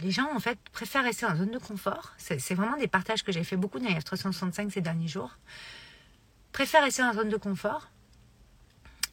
les 0.01 0.11
gens 0.11 0.29
en 0.35 0.39
fait 0.39 0.59
préfèrent 0.73 1.05
rester 1.05 1.25
en 1.25 1.35
zone 1.35 1.51
de 1.51 1.59
confort. 1.59 2.13
C'est 2.17 2.53
vraiment 2.55 2.77
des 2.77 2.87
partages 2.87 3.23
que 3.23 3.31
j'ai 3.31 3.43
fait 3.43 3.55
beaucoup 3.55 3.79
dans 3.79 3.87
les 3.87 3.95
F365 3.95 4.69
ces 4.69 4.81
derniers 4.81 5.07
jours. 5.07 5.31
Préfèrent 6.51 6.83
rester 6.83 7.03
en 7.03 7.13
zone 7.13 7.29
de 7.29 7.37
confort. 7.37 7.89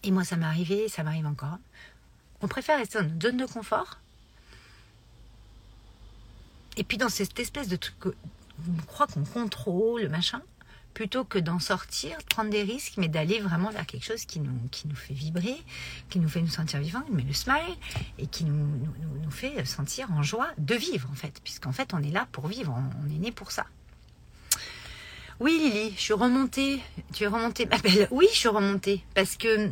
Et 0.02 0.11
moi, 0.11 0.25
ça 0.25 0.37
m'est 0.37 0.47
arrivé, 0.47 0.88
ça 0.88 1.05
m'arrive 1.05 1.26
encore. 1.26 1.59
On 2.43 2.49
préfère 2.49 2.78
rester 2.78 3.00
dans 3.00 3.09
une 3.09 3.23
zone 3.23 3.37
de 3.37 3.47
confort. 3.47 3.99
Et 6.76 6.85
puis 6.85 6.99
dans 6.99 7.09
cette 7.09 7.38
espèce 7.38 7.69
de 7.69 7.76
truc 7.76 8.14
on 8.68 8.82
croit 8.86 9.06
qu'on 9.06 9.25
contrôle, 9.25 10.08
machin, 10.08 10.42
plutôt 10.96 11.25
que 11.25 11.38
d'en 11.38 11.58
sortir, 11.58 12.16
de 12.16 12.25
prendre 12.25 12.48
des 12.48 12.62
risques, 12.62 12.94
mais 12.96 13.08
d'aller 13.08 13.38
vraiment 13.38 13.68
vers 13.68 13.84
quelque 13.84 14.06
chose 14.06 14.25
qui 14.25 14.40
nous, 14.40 14.58
qui 14.70 14.88
nous 14.88 14.96
fait 14.96 15.12
vibrer, 15.12 15.56
qui 16.08 16.18
nous 16.18 16.28
fait 16.28 16.40
nous 16.40 16.48
sentir 16.48 16.80
vivants, 16.80 17.04
mais 17.12 17.22
le 17.22 17.34
smile, 17.34 17.76
et 18.18 18.26
qui 18.26 18.44
nous, 18.44 18.66
nous, 19.22 19.30
fait 19.30 19.62
sentir 19.66 20.10
en 20.12 20.22
joie 20.22 20.48
de 20.56 20.75
vivre, 20.75 21.06
en 21.12 21.14
fait, 21.14 21.38
puisqu'en 21.44 21.72
fait, 21.72 21.92
on 21.92 22.02
est 22.02 22.10
là 22.10 22.26
pour 22.32 22.46
vivre, 22.46 22.75
on, 22.75 23.14
est 23.14 23.18
né 23.18 23.30
pour 23.30 23.52
ça. 23.52 23.66
Oui, 25.38 25.58
Lily, 25.58 25.92
je 25.96 26.00
suis 26.00 26.14
remontée. 26.14 26.80
Tu 27.12 27.25
es 27.25 27.26
remontée, 27.26 27.66
ma 27.66 27.76
belle. 27.76 28.08
Oui, 28.10 28.26
je 28.32 28.38
suis 28.38 28.48
remontée. 28.48 29.04
Parce 29.14 29.36
que 29.36 29.70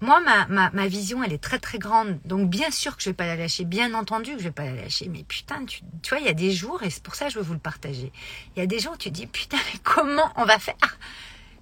moi, 0.00 0.20
ma, 0.20 0.70
ma, 0.70 0.86
vision, 0.86 1.24
elle 1.24 1.32
est 1.32 1.42
très 1.42 1.58
très 1.58 1.78
grande. 1.78 2.20
Donc 2.24 2.50
bien 2.50 2.70
sûr 2.70 2.96
que 2.96 3.02
je 3.02 3.10
vais 3.10 3.14
pas 3.14 3.26
la 3.26 3.36
lâcher. 3.36 3.64
Bien 3.64 3.94
entendu 3.94 4.32
que 4.32 4.38
je 4.38 4.44
vais 4.44 4.50
pas 4.50 4.64
la 4.64 4.74
lâcher. 4.74 5.08
Mais 5.08 5.24
putain, 5.24 5.64
tu, 5.64 5.80
tu 6.02 6.10
vois, 6.10 6.18
il 6.18 6.26
y 6.26 6.30
a 6.30 6.34
des 6.34 6.52
jours, 6.52 6.82
et 6.82 6.90
c'est 6.90 7.02
pour 7.02 7.14
ça 7.14 7.26
que 7.26 7.32
je 7.32 7.38
veux 7.38 7.44
vous 7.44 7.54
le 7.54 7.58
partager. 7.58 8.12
Il 8.54 8.60
y 8.60 8.62
a 8.62 8.66
des 8.66 8.78
jours 8.78 8.92
où 8.92 8.98
tu 8.98 9.10
dis, 9.10 9.26
putain, 9.26 9.56
mais 9.72 9.80
comment 9.82 10.30
on 10.36 10.44
va 10.44 10.58
faire? 10.58 10.98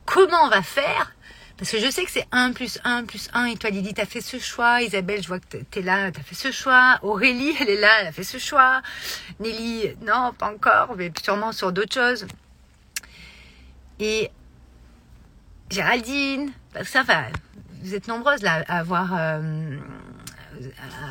Comment 0.04 0.44
on 0.44 0.48
va 0.48 0.62
faire? 0.62 1.14
Parce 1.56 1.70
que 1.70 1.78
je 1.78 1.88
sais 1.88 2.04
que 2.04 2.10
c'est 2.10 2.26
1 2.32 2.52
plus 2.52 2.80
1 2.82 3.04
plus 3.04 3.30
1. 3.32 3.46
Et 3.46 3.56
toi, 3.56 3.70
Lydie, 3.70 3.94
t'as 3.94 4.06
fait 4.06 4.20
ce 4.20 4.40
choix. 4.40 4.82
Isabelle, 4.82 5.22
je 5.22 5.28
vois 5.28 5.38
que 5.38 5.56
t'es 5.58 5.82
là, 5.82 6.10
t'as 6.10 6.22
fait 6.22 6.34
ce 6.34 6.50
choix. 6.50 6.98
Aurélie, 7.02 7.54
elle 7.60 7.70
est 7.70 7.80
là, 7.80 8.00
elle 8.00 8.08
a 8.08 8.12
fait 8.12 8.24
ce 8.24 8.38
choix. 8.38 8.82
Nelly, 9.38 9.94
non, 10.02 10.32
pas 10.36 10.52
encore, 10.52 10.96
mais 10.96 11.12
sûrement 11.22 11.52
sur 11.52 11.72
d'autres 11.72 11.94
choses. 11.94 12.26
Et 14.00 14.30
Géraldine, 15.70 16.50
ça 16.82 17.04
va 17.04 17.26
vous 17.84 17.94
êtes 17.94 18.08
nombreuses 18.08 18.42
là 18.42 18.64
à 18.66 18.78
avoir, 18.78 19.12
euh, 19.14 19.78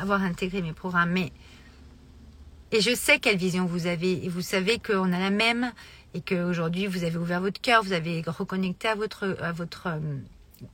intégré 0.08 0.60
mes 0.60 0.72
programmes, 0.72 1.12
mais 1.12 1.32
et 2.72 2.80
je 2.80 2.92
sais 2.94 3.20
quelle 3.20 3.36
vision 3.36 3.64
vous 3.64 3.86
avez 3.86 4.24
et 4.24 4.28
vous 4.28 4.40
savez 4.40 4.80
qu'on 4.80 5.12
a 5.12 5.18
la 5.20 5.30
même 5.30 5.72
et 6.14 6.20
qu'aujourd'hui 6.20 6.88
vous 6.88 7.04
avez 7.04 7.16
ouvert 7.16 7.40
votre 7.40 7.60
cœur, 7.60 7.84
vous 7.84 7.92
avez 7.92 8.22
reconnecté 8.26 8.88
à 8.88 8.96
votre 8.96 9.86
euh, 9.86 10.18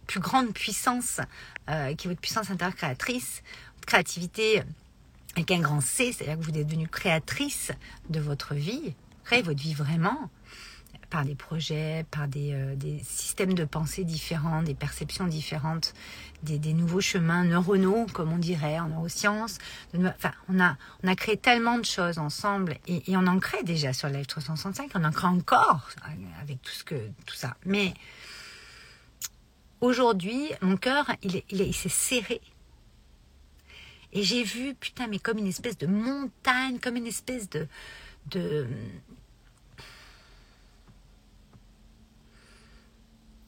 plus 0.06 0.20
grande 0.20 0.54
puissance 0.54 1.20
euh, 1.68 1.94
qui 1.94 2.06
est 2.06 2.10
votre 2.10 2.22
puissance 2.22 2.50
intérieure 2.50 2.76
créatrice, 2.76 3.42
votre 3.74 3.86
créativité 3.86 4.62
avec 5.36 5.50
un 5.50 5.60
grand 5.60 5.82
C, 5.82 6.12
c'est-à-dire 6.12 6.38
que 6.38 6.50
vous 6.50 6.58
êtes 6.58 6.66
devenue 6.66 6.88
créatrice 6.88 7.72
de 8.08 8.20
votre 8.20 8.54
vie, 8.54 8.94
créez 9.24 9.42
votre 9.42 9.60
vie 9.60 9.74
vraiment 9.74 10.30
par 11.10 11.24
des 11.24 11.34
projets, 11.34 12.06
par 12.10 12.28
des, 12.28 12.52
euh, 12.52 12.76
des, 12.76 13.00
systèmes 13.02 13.54
de 13.54 13.64
pensée 13.64 14.04
différents, 14.04 14.62
des 14.62 14.74
perceptions 14.74 15.26
différentes, 15.26 15.92
des, 16.42 16.58
nouveaux 16.72 17.00
chemins 17.00 17.44
neuronaux, 17.44 18.06
comme 18.12 18.32
on 18.32 18.38
dirait 18.38 18.78
en 18.78 18.88
neurosciences. 18.88 19.58
Enfin, 19.94 20.32
on 20.48 20.60
a, 20.60 20.76
on 21.02 21.14
créé 21.14 21.36
tellement 21.36 21.78
de 21.78 21.84
choses 21.84 22.18
ensemble 22.18 22.76
et, 22.86 23.02
on 23.08 23.26
en 23.26 23.38
crée 23.38 23.62
déjà 23.62 23.92
sur 23.92 24.08
Live 24.08 24.26
365, 24.26 24.92
on 24.94 25.04
en 25.04 25.10
crée 25.10 25.26
encore 25.26 25.88
avec 26.40 26.62
tout, 26.62 26.72
ce 26.72 26.84
que, 26.84 27.08
tout 27.26 27.34
ça. 27.34 27.56
Mais 27.66 27.92
aujourd'hui, 29.80 30.50
mon 30.62 30.76
cœur, 30.76 31.10
il, 31.22 31.74
s'est 31.74 31.88
serré 31.88 32.40
et 34.12 34.22
j'ai 34.22 34.42
vu, 34.42 34.74
putain, 34.74 35.06
mais 35.06 35.18
comme 35.18 35.38
une 35.38 35.46
espèce 35.46 35.78
de 35.78 35.86
montagne, 35.86 36.78
comme 36.80 36.96
une 36.96 37.06
espèce 37.06 37.48
de, 37.50 38.66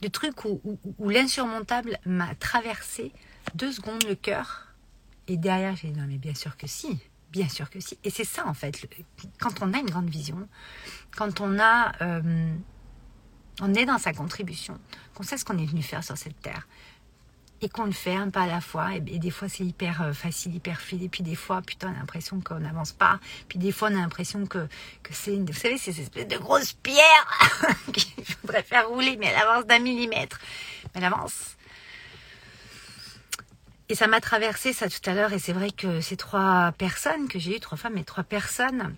de 0.03 0.09
truc 0.09 0.45
où, 0.45 0.61
où, 0.99 1.09
l'insurmontable 1.09 1.99
m'a 2.05 2.35
traversé 2.35 3.13
deux 3.55 3.73
secondes 3.73 4.05
le 4.05 4.17
cœur. 4.17 4.67
Et 5.29 5.37
derrière, 5.37 5.77
j'ai 5.77 5.89
dit 5.89 5.99
non, 5.99 6.07
mais 6.09 6.19
bien 6.19 6.35
sûr 6.35 6.57
que 6.57 6.67
si. 6.67 6.99
Bien 7.31 7.49
sûr 7.49 7.71
que 7.71 7.81
si. 7.81 7.97
Et 8.05 8.11
c'est 8.11 8.25
ça, 8.25 8.47
en 8.47 8.53
fait. 8.53 8.87
quand 9.41 9.63
on 9.63 9.73
a 9.73 9.79
une 9.79 9.89
grande 9.89 10.11
vision, 10.11 10.49
quand 11.17 11.41
on 11.41 11.59
a. 11.59 11.93
Euh, 12.03 12.53
on 13.61 13.75
est 13.75 13.85
dans 13.85 13.99
sa 13.99 14.13
contribution, 14.13 14.79
qu'on 15.15 15.23
sait 15.23 15.37
ce 15.37 15.45
qu'on 15.45 15.59
est 15.59 15.67
venu 15.67 15.83
faire 15.83 16.03
sur 16.03 16.17
cette 16.17 16.41
terre, 16.41 16.67
et 17.63 17.69
qu'on 17.69 17.85
le 17.85 17.93
fait 17.93 18.17
pas 18.33 18.43
à 18.43 18.47
la 18.47 18.61
fois. 18.61 18.95
Et, 18.95 19.01
des 19.01 19.31
fois, 19.31 19.49
c'est 19.49 19.65
hyper 19.65 20.03
euh, 20.03 20.13
facile, 20.13 20.55
hyper 20.55 20.81
fluide. 20.81 21.03
Et 21.05 21.09
puis 21.09 21.23
des 21.23 21.37
fois, 21.37 21.63
putain, 21.63 21.89
on 21.89 21.95
a 21.95 21.99
l'impression 21.99 22.41
qu'on 22.41 22.59
n'avance 22.59 22.93
pas. 22.93 23.21
Puis 23.49 23.59
des 23.59 23.73
fois, 23.73 23.89
on 23.91 23.97
a 23.97 24.01
l'impression 24.01 24.47
que, 24.47 24.67
c'est, 25.11 25.37
vous 25.37 25.53
savez, 25.53 25.79
c'est 25.79 25.93
cette 25.93 26.05
espèce 26.05 26.29
de 26.29 26.37
grosse 26.37 26.73
pierre 26.73 27.27
qu'il 27.93 28.25
faudrait 28.25 28.65
faire 28.65 28.89
rouler, 28.89 29.17
mais 29.19 29.27
elle 29.27 29.41
avance 29.41 29.67
d'un 29.67 29.79
millimètre. 29.79 30.41
Mais 30.85 31.01
elle 31.01 31.05
avance. 31.05 31.57
Et 33.89 33.95
ça 33.95 34.07
m'a 34.07 34.21
traversé 34.21 34.73
ça 34.73 34.89
tout 34.89 35.11
à 35.11 35.15
l'heure. 35.15 35.33
Et 35.33 35.39
c'est 35.39 35.53
vrai 35.53 35.71
que 35.71 36.01
ces 36.01 36.17
trois 36.17 36.73
personnes 36.79 37.29
que 37.29 37.39
j'ai 37.39 37.57
eues, 37.57 37.61
trois 37.61 37.79
femmes 37.79 37.99
et 37.99 38.05
trois 38.05 38.25
personnes, 38.25 38.95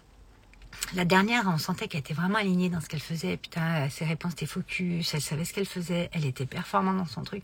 la 0.95 1.05
dernière, 1.05 1.45
on 1.47 1.59
sentait 1.59 1.89
qu'elle 1.89 2.01
était 2.01 2.15
vraiment 2.15 2.39
alignée 2.39 2.69
dans 2.69 2.81
ce 2.81 2.89
qu'elle 2.89 3.01
faisait. 3.01 3.37
Putain, 3.37 3.89
ses 3.91 4.05
réponses 4.05 4.33
étaient 4.33 4.47
focus, 4.47 5.15
elle 5.15 5.21
savait 5.21 5.45
ce 5.45 5.53
qu'elle 5.53 5.67
faisait, 5.67 6.11
elle 6.13 6.25
était 6.25 6.47
performante 6.47 6.99
dans 6.99 7.07
son 7.07 7.23
truc. 7.23 7.43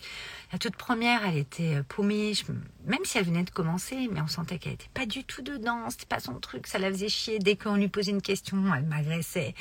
La 0.53 0.59
toute 0.59 0.77
première, 0.77 1.25
elle 1.27 1.37
était 1.37 1.77
euh, 1.77 1.83
paumée, 1.83 2.33
même 2.87 3.05
si 3.05 3.19
elle 3.19 3.25
venait 3.25 3.43
de 3.43 3.51
commencer, 3.51 4.09
mais 4.13 4.21
on 4.21 4.29
sentait 4.29 4.59
qu'elle 4.59 4.75
était 4.75 4.91
pas 4.95 5.07
du 5.07 5.25
tout 5.25 5.43
dedans, 5.43 5.91
c'était 5.91 6.07
pas 6.07 6.21
son 6.21 6.35
truc, 6.35 6.67
ça 6.67 6.79
la 6.79 6.91
faisait 6.91 7.09
chier. 7.09 7.39
Dès 7.39 7.57
qu'on 7.57 7.77
lui 7.77 7.89
posait 7.89 8.11
une 8.11 8.23
question, 8.23 8.73
elle 8.75 8.85
m'agressait. 8.85 9.55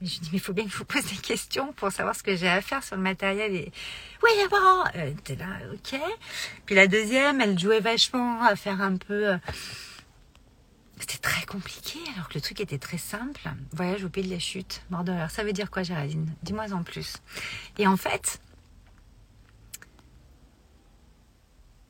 Mais 0.00 0.06
je 0.06 0.20
dis, 0.20 0.28
mais 0.32 0.38
il 0.38 0.40
faut 0.40 0.52
bien 0.52 0.64
que 0.64 0.70
vous 0.70 0.84
pose 0.86 1.04
des 1.04 1.16
questions 1.16 1.72
pour 1.72 1.90
savoir 1.92 2.14
ce 2.14 2.22
que 2.22 2.36
j'ai 2.36 2.48
à 2.48 2.60
faire 2.60 2.82
sur 2.82 2.96
le 2.96 3.02
matériel. 3.02 3.70
Oui, 4.22 4.30
d'abord, 4.42 4.88
elle 4.94 5.10
était 5.10 5.36
là, 5.36 5.46
ok. 5.72 6.00
Puis 6.64 6.74
la 6.74 6.86
deuxième, 6.86 7.40
elle 7.40 7.58
jouait 7.58 7.80
vachement 7.80 8.42
à 8.42 8.56
faire 8.56 8.80
un 8.80 8.96
peu 8.96 9.32
euh, 9.32 9.38
c'était 10.98 11.18
très 11.18 11.44
compliqué 11.44 11.98
alors 12.14 12.28
que 12.28 12.34
le 12.34 12.40
truc 12.40 12.60
était 12.60 12.78
très 12.78 12.98
simple. 12.98 13.40
Voyage 13.72 14.04
au 14.04 14.08
pays 14.08 14.24
de 14.24 14.30
la 14.30 14.38
chute, 14.38 14.82
Bordeaux. 14.90 15.12
Ça 15.28 15.44
veut 15.44 15.52
dire 15.52 15.70
quoi, 15.70 15.82
Géraldine? 15.82 16.32
Dis-moi 16.42 16.72
en 16.72 16.82
plus. 16.82 17.16
Et 17.78 17.86
en 17.86 17.96
fait, 17.96 18.40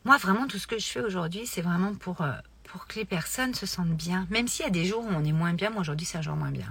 moi 0.04 0.16
vraiment 0.16 0.46
tout 0.46 0.58
ce 0.58 0.66
que 0.66 0.78
je 0.78 0.86
fais 0.86 1.00
aujourd'hui, 1.00 1.46
c'est 1.46 1.62
vraiment 1.62 1.94
pour 1.94 2.20
euh, 2.20 2.32
pour 2.64 2.86
que 2.86 2.96
les 2.96 3.04
personnes 3.04 3.54
se 3.54 3.66
sentent 3.66 3.96
bien. 3.96 4.26
Même 4.30 4.48
s'il 4.48 4.64
y 4.64 4.68
a 4.68 4.72
des 4.72 4.84
jours 4.84 5.04
où 5.04 5.08
on 5.08 5.24
est 5.24 5.32
moins 5.32 5.54
bien. 5.54 5.70
Moi 5.70 5.80
aujourd'hui, 5.80 6.06
c'est 6.06 6.18
un 6.18 6.22
jour 6.22 6.36
moins 6.36 6.50
bien. 6.50 6.70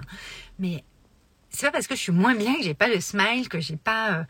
Mais 0.58 0.84
c'est 1.48 1.66
pas 1.66 1.72
parce 1.72 1.86
que 1.86 1.94
je 1.94 2.00
suis 2.00 2.12
moins 2.12 2.34
bien 2.34 2.54
que 2.56 2.62
j'ai 2.62 2.74
pas 2.74 2.88
le 2.88 3.00
smile, 3.00 3.48
que 3.48 3.60
j'ai 3.60 3.76
pas 3.76 4.12
euh, 4.12 4.24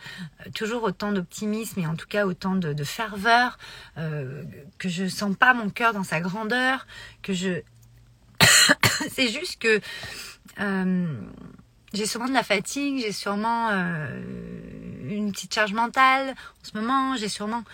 toujours 0.54 0.84
autant 0.84 1.10
d'optimisme 1.10 1.80
et 1.80 1.86
en 1.86 1.96
tout 1.96 2.06
cas 2.06 2.24
autant 2.24 2.54
de, 2.54 2.84
ferveur, 2.84 3.58
euh, 3.98 4.44
que 4.78 4.88
je 4.88 5.08
sens 5.08 5.34
pas 5.34 5.52
mon 5.52 5.68
cœur 5.68 5.92
dans 5.92 6.04
sa 6.04 6.20
grandeur, 6.20 6.86
que 7.22 7.32
je 7.32 7.62
c'est 9.12 9.28
juste 9.28 9.58
que 9.58 9.80
euh, 10.60 11.20
j'ai 11.92 12.06
sûrement 12.06 12.28
de 12.28 12.34
la 12.34 12.42
fatigue, 12.42 13.00
j'ai 13.00 13.12
sûrement 13.12 13.70
euh, 13.70 14.20
une 15.08 15.32
petite 15.32 15.54
charge 15.54 15.72
mentale 15.72 16.30
en 16.30 16.64
ce 16.64 16.76
moment, 16.76 17.16
j'ai 17.16 17.28
sûrement 17.28 17.64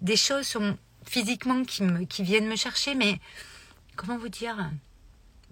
des 0.00 0.16
choses 0.16 0.56
physiquement 1.04 1.64
qui, 1.64 2.22
viennent 2.22 2.48
me 2.48 2.56
chercher, 2.56 2.94
mais 2.94 3.18
comment 3.96 4.18
vous 4.18 4.28
dire 4.28 4.70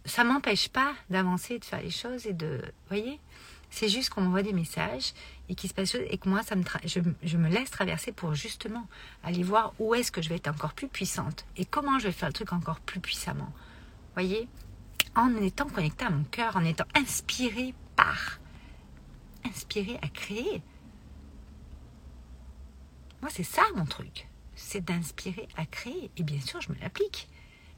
Ça 0.05 0.25
m'empêche 0.25 0.69
pas 0.69 0.93
d'avancer, 1.11 1.59
de 1.59 1.65
faire 1.65 1.83
les 1.83 1.91
choses 1.91 2.27
et 2.27 2.33
de. 2.33 2.61
voyez 2.89 3.19
c'est 3.71 3.89
juste 3.89 4.11
qu'on 4.11 4.23
m'envoie 4.23 4.43
des 4.43 4.53
messages 4.53 5.13
et 5.49 5.55
qu'il 5.55 5.69
se 5.69 5.75
passe 5.75 5.95
et 5.95 6.19
que 6.19 6.29
moi, 6.29 6.43
ça 6.43 6.57
me 6.57 6.63
je, 6.85 7.37
me 7.37 7.49
laisse 7.49 7.71
traverser 7.71 8.13
pour 8.13 8.35
justement 8.35 8.87
aller 9.23 9.43
voir 9.43 9.75
où 9.79 9.95
est-ce 9.95 10.11
que 10.11 10.23
je 10.23 10.29
vais 10.29 10.37
être 10.37 10.49
encore 10.49 10.73
plus 10.73 10.89
puissante 10.89 11.45
et 11.57 11.65
comment 11.65 11.99
je 11.99 12.07
vais 12.07 12.13
faire 12.13 12.29
le 12.29 12.33
truc 12.33 12.53
encore 12.53 12.81
plus 12.81 13.01
puissamment. 13.01 13.53
Voyez 14.17 14.49
en 15.15 15.37
étant 15.37 15.69
connecté 15.69 16.07
à 16.07 16.11
mon 16.11 16.25
cœur, 16.25 16.57
en 16.57 16.65
étant 16.65 16.87
inspiré 16.95 17.75
par, 17.97 18.39
inspiré 19.45 19.99
à 20.01 20.09
créer. 20.09 20.63
Moi, 23.21 23.31
c'est 23.31 23.45
ça 23.45 23.63
mon 23.77 23.85
truc, 23.85 24.27
c'est 24.55 24.83
d'inspirer 24.83 25.49
à 25.57 25.67
créer. 25.67 26.11
Et 26.17 26.23
bien 26.23 26.41
sûr, 26.41 26.63
je 26.63 26.73
me 26.73 26.79
l'applique. 26.81 27.29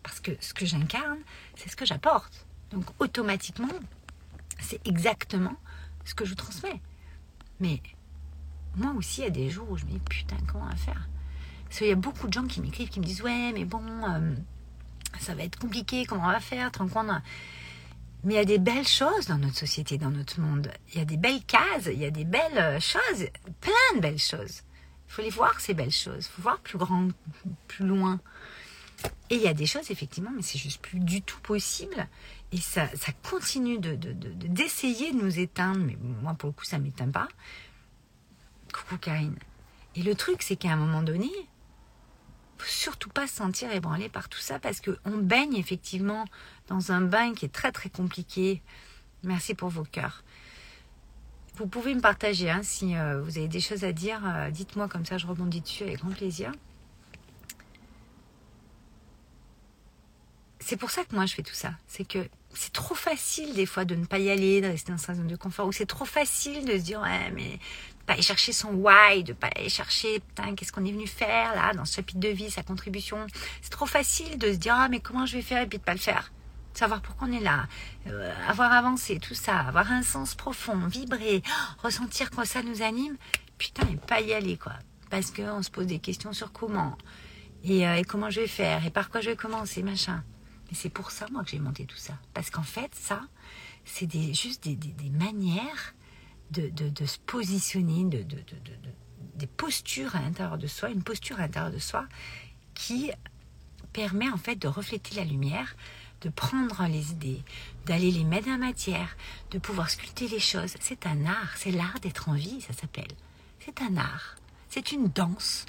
Parce 0.04 0.20
que 0.20 0.30
ce 0.40 0.54
que 0.54 0.64
j'incarne, 0.64 1.18
c'est 1.56 1.68
ce 1.68 1.76
que 1.76 1.84
j'apporte. 1.84 2.46
Donc 2.70 2.84
automatiquement, 3.00 3.68
c'est 4.60 4.84
exactement 4.86 5.56
ce 6.04 6.14
que 6.14 6.24
je 6.24 6.34
transmets. 6.34 6.80
Mais 7.58 7.82
moi 8.76 8.92
aussi, 8.92 9.22
il 9.22 9.24
y 9.24 9.26
a 9.26 9.30
des 9.30 9.50
jours 9.50 9.68
où 9.70 9.76
je 9.76 9.86
me 9.86 9.90
dis, 9.90 10.00
putain, 10.00 10.36
comment 10.46 10.70
faire? 10.76 11.08
Parce 11.64 11.78
qu'il 11.78 11.88
y 11.88 11.92
a 11.92 11.96
beaucoup 11.96 12.28
de 12.28 12.32
gens 12.32 12.46
qui 12.46 12.60
m'écrivent, 12.60 12.90
qui 12.90 13.00
me 13.00 13.04
disent, 13.04 13.22
ouais, 13.22 13.52
mais 13.52 13.64
bon, 13.64 13.82
euh, 14.04 14.34
ça 15.20 15.34
va 15.34 15.44
être 15.44 15.58
compliqué, 15.58 16.04
comment 16.06 16.24
on 16.24 16.32
va 16.32 16.40
faire, 16.40 16.70
te 16.70 16.82
Mais 18.24 18.34
il 18.34 18.36
y 18.36 18.38
a 18.38 18.44
des 18.44 18.58
belles 18.58 18.86
choses 18.86 19.26
dans 19.26 19.38
notre 19.38 19.56
société, 19.56 19.98
dans 19.98 20.10
notre 20.10 20.40
monde. 20.40 20.70
Il 20.92 20.98
y 20.98 21.02
a 21.02 21.04
des 21.04 21.16
belles 21.16 21.44
cases, 21.44 21.86
il 21.86 21.98
y 21.98 22.04
a 22.04 22.10
des 22.10 22.24
belles 22.24 22.58
euh, 22.58 22.80
choses, 22.80 23.26
plein 23.60 23.96
de 23.96 24.00
belles 24.00 24.18
choses. 24.18 24.62
Il 25.08 25.12
faut 25.12 25.22
les 25.22 25.30
voir, 25.30 25.60
ces 25.60 25.74
belles 25.74 25.90
choses. 25.90 26.26
Il 26.26 26.36
faut 26.36 26.42
voir 26.42 26.58
plus 26.60 26.78
grand, 26.78 27.08
plus 27.66 27.86
loin. 27.86 28.20
Et 29.30 29.36
il 29.36 29.42
y 29.42 29.48
a 29.48 29.54
des 29.54 29.66
choses, 29.66 29.90
effectivement, 29.90 30.30
mais 30.34 30.42
c'est 30.42 30.58
juste 30.58 30.80
plus 30.80 30.98
du 30.98 31.22
tout 31.22 31.40
possible. 31.40 32.08
Et 32.52 32.58
ça, 32.58 32.88
ça 32.96 33.12
continue 33.28 33.78
de, 33.78 33.94
d'essayer 33.94 35.12
de, 35.12 35.18
nous 35.18 35.38
éteindre. 35.38 35.80
Mais 35.80 35.96
moi, 36.22 36.34
pour 36.34 36.48
le 36.48 36.52
coup, 36.52 36.64
ça 36.64 36.78
ne 36.78 36.84
m'éteint 36.84 37.10
pas. 37.10 37.28
Coucou 38.72 38.96
Karine. 38.98 39.36
Et 39.94 40.02
le 40.02 40.14
truc, 40.14 40.42
c'est 40.42 40.56
qu'à 40.56 40.72
un 40.72 40.76
moment 40.76 41.02
donné, 41.02 41.30
surtout 42.66 43.08
pas 43.08 43.26
se 43.26 43.36
sentir 43.36 43.70
ébranlé 43.72 44.08
par 44.08 44.28
tout 44.28 44.38
ça 44.38 44.58
parce 44.58 44.80
qu'on 44.80 45.18
baigne 45.18 45.56
effectivement 45.56 46.24
dans 46.68 46.92
un 46.92 47.00
bain 47.00 47.34
qui 47.34 47.44
est 47.44 47.52
très 47.52 47.72
très 47.72 47.90
compliqué. 47.90 48.62
Merci 49.22 49.54
pour 49.54 49.68
vos 49.68 49.84
cœurs. 49.84 50.22
Vous 51.56 51.66
pouvez 51.66 51.94
me 51.94 52.00
partager 52.00 52.50
hein, 52.50 52.60
si 52.62 52.96
euh, 52.96 53.20
vous 53.20 53.38
avez 53.38 53.48
des 53.48 53.60
choses 53.60 53.84
à 53.84 53.92
dire. 53.92 54.20
Euh, 54.24 54.50
dites-moi 54.50 54.88
comme 54.88 55.04
ça, 55.04 55.18
je 55.18 55.26
rebondis 55.26 55.60
dessus 55.60 55.82
avec 55.82 55.98
grand 55.98 56.10
plaisir. 56.10 56.52
C'est 60.60 60.76
pour 60.76 60.90
ça 60.90 61.04
que 61.04 61.14
moi 61.14 61.26
je 61.26 61.34
fais 61.34 61.42
tout 61.42 61.54
ça. 61.54 61.72
C'est 61.88 62.06
que 62.06 62.28
c'est 62.54 62.72
trop 62.72 62.94
facile 62.94 63.54
des 63.54 63.66
fois 63.66 63.84
de 63.84 63.94
ne 63.94 64.04
pas 64.04 64.18
y 64.18 64.30
aller, 64.30 64.60
de 64.60 64.66
rester 64.66 64.92
dans 64.92 64.98
sa 64.98 65.14
zone 65.14 65.26
de 65.26 65.36
confort, 65.36 65.66
ou 65.66 65.72
c'est 65.72 65.86
trop 65.86 66.04
facile 66.04 66.64
de 66.64 66.72
se 66.72 66.82
dire 66.82 67.00
ouais 67.00 67.30
mais 67.32 67.58
pas 68.08 68.14
aller 68.14 68.22
chercher 68.22 68.54
son 68.54 68.70
why, 68.70 69.22
de 69.22 69.34
pas 69.34 69.50
aller 69.54 69.68
chercher, 69.68 70.20
putain, 70.20 70.54
qu'est-ce 70.54 70.72
qu'on 70.72 70.86
est 70.86 70.92
venu 70.92 71.06
faire 71.06 71.54
là, 71.54 71.74
dans 71.74 71.84
ce 71.84 71.96
chapitre 71.96 72.18
de 72.18 72.28
vie, 72.28 72.50
sa 72.50 72.62
contribution. 72.62 73.26
C'est 73.60 73.68
trop 73.68 73.84
facile 73.84 74.38
de 74.38 74.50
se 74.50 74.56
dire, 74.56 74.74
ah, 74.74 74.88
mais 74.88 75.00
comment 75.00 75.26
je 75.26 75.36
vais 75.36 75.42
faire 75.42 75.60
et 75.60 75.66
puis 75.66 75.76
de 75.76 75.84
pas 75.84 75.92
le 75.92 75.98
faire. 75.98 76.32
Savoir 76.72 77.02
pourquoi 77.02 77.28
on 77.28 77.32
est 77.32 77.40
là, 77.40 77.66
euh, 78.06 78.32
avoir 78.48 78.72
avancé, 78.72 79.18
tout 79.18 79.34
ça, 79.34 79.58
avoir 79.58 79.92
un 79.92 80.02
sens 80.02 80.34
profond, 80.34 80.86
vibrer, 80.86 81.42
ressentir 81.82 82.30
quoi 82.30 82.46
ça 82.46 82.62
nous 82.62 82.80
anime, 82.80 83.18
putain, 83.58 83.86
et 83.92 83.96
pas 83.96 84.22
y 84.22 84.32
aller, 84.32 84.56
quoi. 84.56 84.72
Parce 85.10 85.30
qu'on 85.30 85.62
se 85.62 85.70
pose 85.70 85.86
des 85.86 85.98
questions 85.98 86.32
sur 86.32 86.50
comment, 86.50 86.96
et, 87.62 87.86
euh, 87.86 87.96
et 87.96 88.04
comment 88.04 88.30
je 88.30 88.40
vais 88.40 88.48
faire, 88.48 88.86
et 88.86 88.90
par 88.90 89.10
quoi 89.10 89.20
je 89.20 89.28
vais 89.28 89.36
commencer, 89.36 89.82
machin. 89.82 90.24
Mais 90.70 90.76
c'est 90.76 90.88
pour 90.88 91.10
ça, 91.10 91.26
moi, 91.30 91.44
que 91.44 91.50
j'ai 91.50 91.58
monté 91.58 91.84
tout 91.84 91.96
ça. 91.98 92.14
Parce 92.32 92.48
qu'en 92.48 92.62
fait, 92.62 92.90
ça, 92.94 93.20
c'est 93.84 94.06
des, 94.06 94.32
juste 94.32 94.64
des, 94.64 94.76
des 94.76 95.10
manières 95.10 95.94
de, 96.50 96.68
de, 96.68 97.06
se 97.06 97.18
positionner, 97.18 98.04
de, 98.04 98.24
des 99.34 99.46
postures 99.46 100.16
à 100.16 100.20
l'intérieur 100.20 100.58
de 100.58 100.66
soi, 100.66 100.90
une 100.90 101.02
posture 101.02 101.38
à 101.38 101.42
l'intérieur 101.42 101.72
de 101.72 101.78
soi 101.78 102.06
qui 102.74 103.10
permet 103.92 104.28
en 104.28 104.36
fait 104.36 104.56
de 104.56 104.68
refléter 104.68 105.16
la 105.16 105.24
lumière, 105.24 105.74
de 106.20 106.28
prendre 106.28 106.84
les 106.88 107.12
idées, 107.12 107.42
d'aller 107.86 108.10
les 108.10 108.24
mettre 108.24 108.48
en 108.48 108.58
matière, 108.58 109.16
de 109.50 109.58
pouvoir 109.58 109.90
sculpter 109.90 110.28
les 110.28 110.40
choses. 110.40 110.74
C'est 110.80 111.06
un 111.06 111.26
art, 111.26 111.56
c'est 111.56 111.70
l'art 111.70 111.98
d'être 112.02 112.28
en 112.28 112.34
vie, 112.34 112.60
ça 112.60 112.72
s'appelle. 112.72 113.12
C'est 113.60 113.80
un 113.82 113.96
art, 113.96 114.36
c'est 114.68 114.92
une 114.92 115.08
danse. 115.08 115.66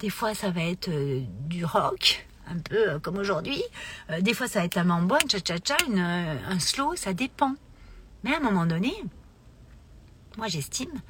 Des 0.00 0.10
fois, 0.10 0.34
ça 0.34 0.50
va 0.50 0.62
être 0.62 0.88
euh, 0.88 1.22
du 1.48 1.64
rock, 1.64 2.26
un 2.48 2.58
peu 2.58 2.90
euh, 2.90 2.98
comme 2.98 3.16
aujourd'hui. 3.16 3.62
Euh, 4.10 4.20
des 4.20 4.34
fois, 4.34 4.46
ça 4.46 4.60
va 4.60 4.66
être 4.66 4.76
un 4.76 4.84
mambo, 4.84 5.14
un 5.14 5.28
cha-cha-cha, 5.28 5.76
un 5.86 6.58
slow, 6.58 6.96
ça 6.96 7.14
dépend. 7.14 7.54
Mais 8.24 8.34
à 8.34 8.38
un 8.38 8.40
moment 8.40 8.66
donné, 8.66 8.92
moi 10.36 10.48
j'estime 10.48 11.00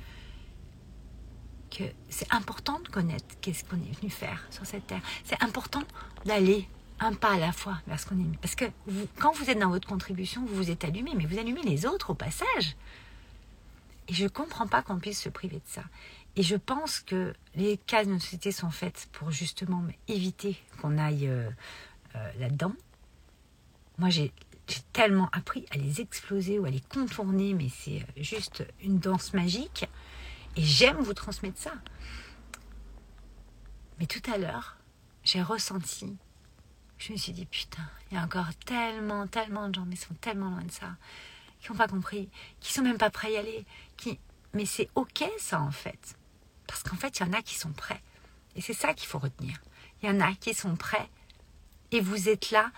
que 1.70 1.84
c'est 2.08 2.32
important 2.32 2.80
de 2.80 2.88
connaître 2.88 3.26
qu'est-ce 3.40 3.64
qu'on 3.64 3.76
est 3.76 4.00
venu 4.00 4.10
faire 4.10 4.46
sur 4.50 4.64
cette 4.66 4.86
terre. 4.86 5.02
C'est 5.24 5.42
important 5.42 5.82
d'aller 6.24 6.68
un 7.00 7.12
pas 7.12 7.34
à 7.34 7.38
la 7.38 7.52
fois 7.52 7.78
vers 7.86 8.00
ce 8.00 8.06
qu'on 8.06 8.18
est. 8.18 8.38
Parce 8.40 8.54
que 8.54 8.64
quand 9.18 9.32
vous 9.32 9.50
êtes 9.50 9.58
dans 9.58 9.68
votre 9.68 9.86
contribution, 9.86 10.44
vous 10.46 10.54
vous 10.54 10.70
êtes 10.70 10.84
allumé, 10.84 11.12
mais 11.14 11.26
vous 11.26 11.38
allumez 11.38 11.62
les 11.62 11.86
autres 11.86 12.10
au 12.10 12.14
passage. 12.14 12.76
Et 14.08 14.14
je 14.14 14.24
ne 14.24 14.28
comprends 14.28 14.66
pas 14.66 14.82
qu'on 14.82 14.98
puisse 14.98 15.20
se 15.20 15.28
priver 15.28 15.56
de 15.56 15.66
ça. 15.66 15.82
Et 16.36 16.42
je 16.42 16.56
pense 16.56 17.00
que 17.00 17.34
les 17.54 17.76
cases 17.78 18.08
de 18.08 18.18
société 18.18 18.52
sont 18.52 18.70
faites 18.70 19.08
pour 19.12 19.30
justement 19.30 19.82
éviter 20.06 20.56
qu'on 20.80 20.98
aille 20.98 21.26
euh, 21.26 21.48
euh, 22.14 22.30
là-dedans. 22.38 22.72
Moi, 23.98 24.10
j'ai 24.10 24.32
tellement 24.92 25.28
appris 25.32 25.66
à 25.70 25.76
les 25.76 26.00
exploser 26.00 26.58
ou 26.58 26.64
à 26.64 26.70
les 26.70 26.80
contourner, 26.80 27.54
mais 27.54 27.68
c'est 27.68 28.02
euh, 28.02 28.22
juste 28.22 28.66
une 28.80 28.98
danse 28.98 29.34
magique. 29.34 29.86
Et 30.56 30.62
j'aime 30.62 30.96
vous 30.96 31.14
transmettre 31.14 31.58
ça. 31.58 31.74
Mais 33.98 34.06
tout 34.06 34.22
à 34.32 34.38
l'heure, 34.38 34.76
j'ai 35.22 35.42
ressenti, 35.42 36.16
je 36.98 37.12
me 37.12 37.18
suis 37.18 37.32
dit, 37.32 37.46
putain, 37.46 37.88
il 38.10 38.16
y 38.16 38.18
a 38.18 38.22
encore 38.22 38.54
tellement, 38.64 39.26
tellement 39.26 39.68
de 39.68 39.74
gens, 39.74 39.86
mais 39.86 39.96
sont 39.96 40.14
tellement 40.14 40.50
loin 40.50 40.62
de 40.62 40.70
ça, 40.70 40.96
qui 41.60 41.70
n'ont 41.70 41.78
pas 41.78 41.88
compris, 41.88 42.28
qui 42.60 42.72
sont 42.72 42.82
même 42.82 42.98
pas 42.98 43.10
prêts 43.10 43.28
à 43.28 43.30
y 43.32 43.36
aller. 43.36 43.66
Qui... 43.96 44.18
Mais 44.54 44.66
c'est 44.66 44.88
ok 44.94 45.24
ça 45.38 45.60
en 45.60 45.70
fait. 45.70 46.16
Parce 46.66 46.82
qu'en 46.82 46.96
fait, 46.96 47.18
il 47.18 47.26
y 47.26 47.28
en 47.28 47.32
a 47.32 47.42
qui 47.42 47.54
sont 47.54 47.72
prêts. 47.72 48.02
Et 48.54 48.60
c'est 48.60 48.72
ça 48.72 48.94
qu'il 48.94 49.08
faut 49.08 49.18
retenir. 49.18 49.58
Il 50.02 50.08
y 50.08 50.12
en 50.12 50.20
a 50.20 50.32
qui 50.34 50.54
sont 50.54 50.76
prêts. 50.76 51.08
Et 51.92 52.00
vous 52.00 52.28
êtes 52.28 52.50
là 52.50 52.70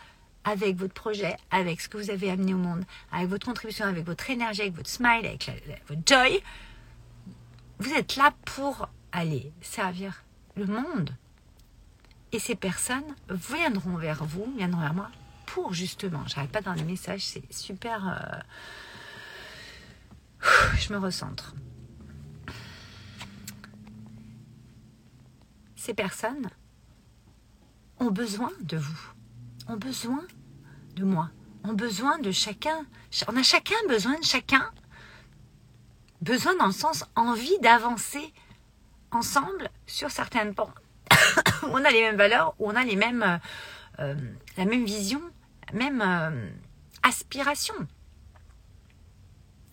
avec 0.48 0.76
votre 0.76 0.94
projet, 0.94 1.36
avec 1.50 1.80
ce 1.80 1.88
que 1.88 1.98
vous 1.98 2.10
avez 2.10 2.30
amené 2.30 2.54
au 2.54 2.58
monde, 2.58 2.84
avec 3.12 3.28
votre 3.28 3.46
contribution, 3.46 3.84
avec 3.84 4.04
votre 4.04 4.30
énergie, 4.30 4.62
avec 4.62 4.74
votre 4.74 4.88
smile, 4.88 5.26
avec 5.26 5.50
votre 5.88 6.00
joy. 6.06 6.40
Vous 7.78 7.92
êtes 7.92 8.16
là 8.16 8.32
pour 8.44 8.88
aller 9.12 9.52
servir 9.60 10.24
le 10.56 10.66
monde. 10.66 11.10
Et 12.32 12.38
ces 12.38 12.54
personnes 12.54 13.14
viendront 13.28 13.96
vers 13.96 14.24
vous, 14.24 14.52
viendront 14.56 14.80
vers 14.80 14.94
moi 14.94 15.10
pour 15.46 15.72
justement, 15.72 16.26
j'arrête 16.26 16.52
pas 16.52 16.60
dans 16.60 16.74
les 16.74 16.84
messages, 16.84 17.24
c'est 17.24 17.52
super. 17.52 18.42
Euh, 20.42 20.46
je 20.78 20.92
me 20.92 20.98
recentre. 20.98 21.54
Ces 25.74 25.94
personnes 25.94 26.50
ont 27.98 28.10
besoin 28.10 28.52
de 28.60 28.76
vous, 28.76 29.12
ont 29.68 29.76
besoin 29.76 30.22
de 30.98 31.04
moi, 31.04 31.30
ont 31.64 31.72
besoin 31.72 32.18
de 32.18 32.30
chacun. 32.30 32.84
On 33.28 33.36
a 33.36 33.42
chacun 33.42 33.76
besoin 33.88 34.18
de 34.18 34.24
chacun. 34.24 34.70
Besoin 36.20 36.56
dans 36.56 36.66
le 36.66 36.72
sens 36.72 37.04
envie 37.14 37.58
d'avancer 37.60 38.32
ensemble 39.12 39.70
sur 39.86 40.10
certaines 40.10 40.54
pentes 40.54 40.74
où 41.62 41.66
on 41.72 41.84
a 41.84 41.90
les 41.90 42.00
mêmes 42.00 42.16
valeurs, 42.16 42.54
où 42.58 42.68
on 42.68 42.74
a 42.74 42.84
les 42.84 42.96
mêmes, 42.96 43.22
euh, 43.22 43.38
euh, 44.00 44.14
la 44.56 44.64
même 44.64 44.84
vision, 44.84 45.20
la 45.72 45.78
même 45.78 46.02
euh, 46.02 46.50
aspiration. 47.02 47.74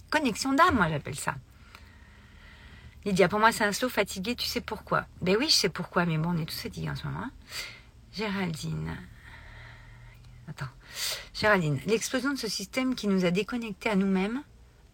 Connexion 0.10 0.54
d'âme, 0.54 0.76
moi 0.76 0.88
j'appelle 0.90 1.16
ça. 1.16 1.36
Lydia, 3.04 3.28
pour 3.28 3.40
moi 3.40 3.52
c'est 3.52 3.66
un 3.66 3.72
slow 3.72 3.90
fatigué, 3.90 4.36
tu 4.36 4.48
sais 4.48 4.62
pourquoi? 4.62 5.06
Ben 5.22 5.36
oui, 5.38 5.48
je 5.50 5.56
sais 5.56 5.70
pourquoi, 5.70 6.06
mais 6.06 6.18
bon, 6.18 6.30
on 6.30 6.38
est 6.38 6.46
tous 6.46 6.62
fatigués 6.62 6.90
en 6.90 6.96
ce 6.96 7.06
moment. 7.06 7.24
Hein. 7.26 7.32
Géraldine. 8.14 8.96
Attends. 10.48 10.70
Géraldine, 11.34 11.80
l'explosion 11.88 12.32
de 12.32 12.38
ce 12.38 12.48
système 12.48 12.96
qui 12.96 13.08
nous 13.08 13.26
a 13.26 13.32
déconnectés 13.32 13.90
à 13.90 13.96
nous-mêmes, 13.96 14.42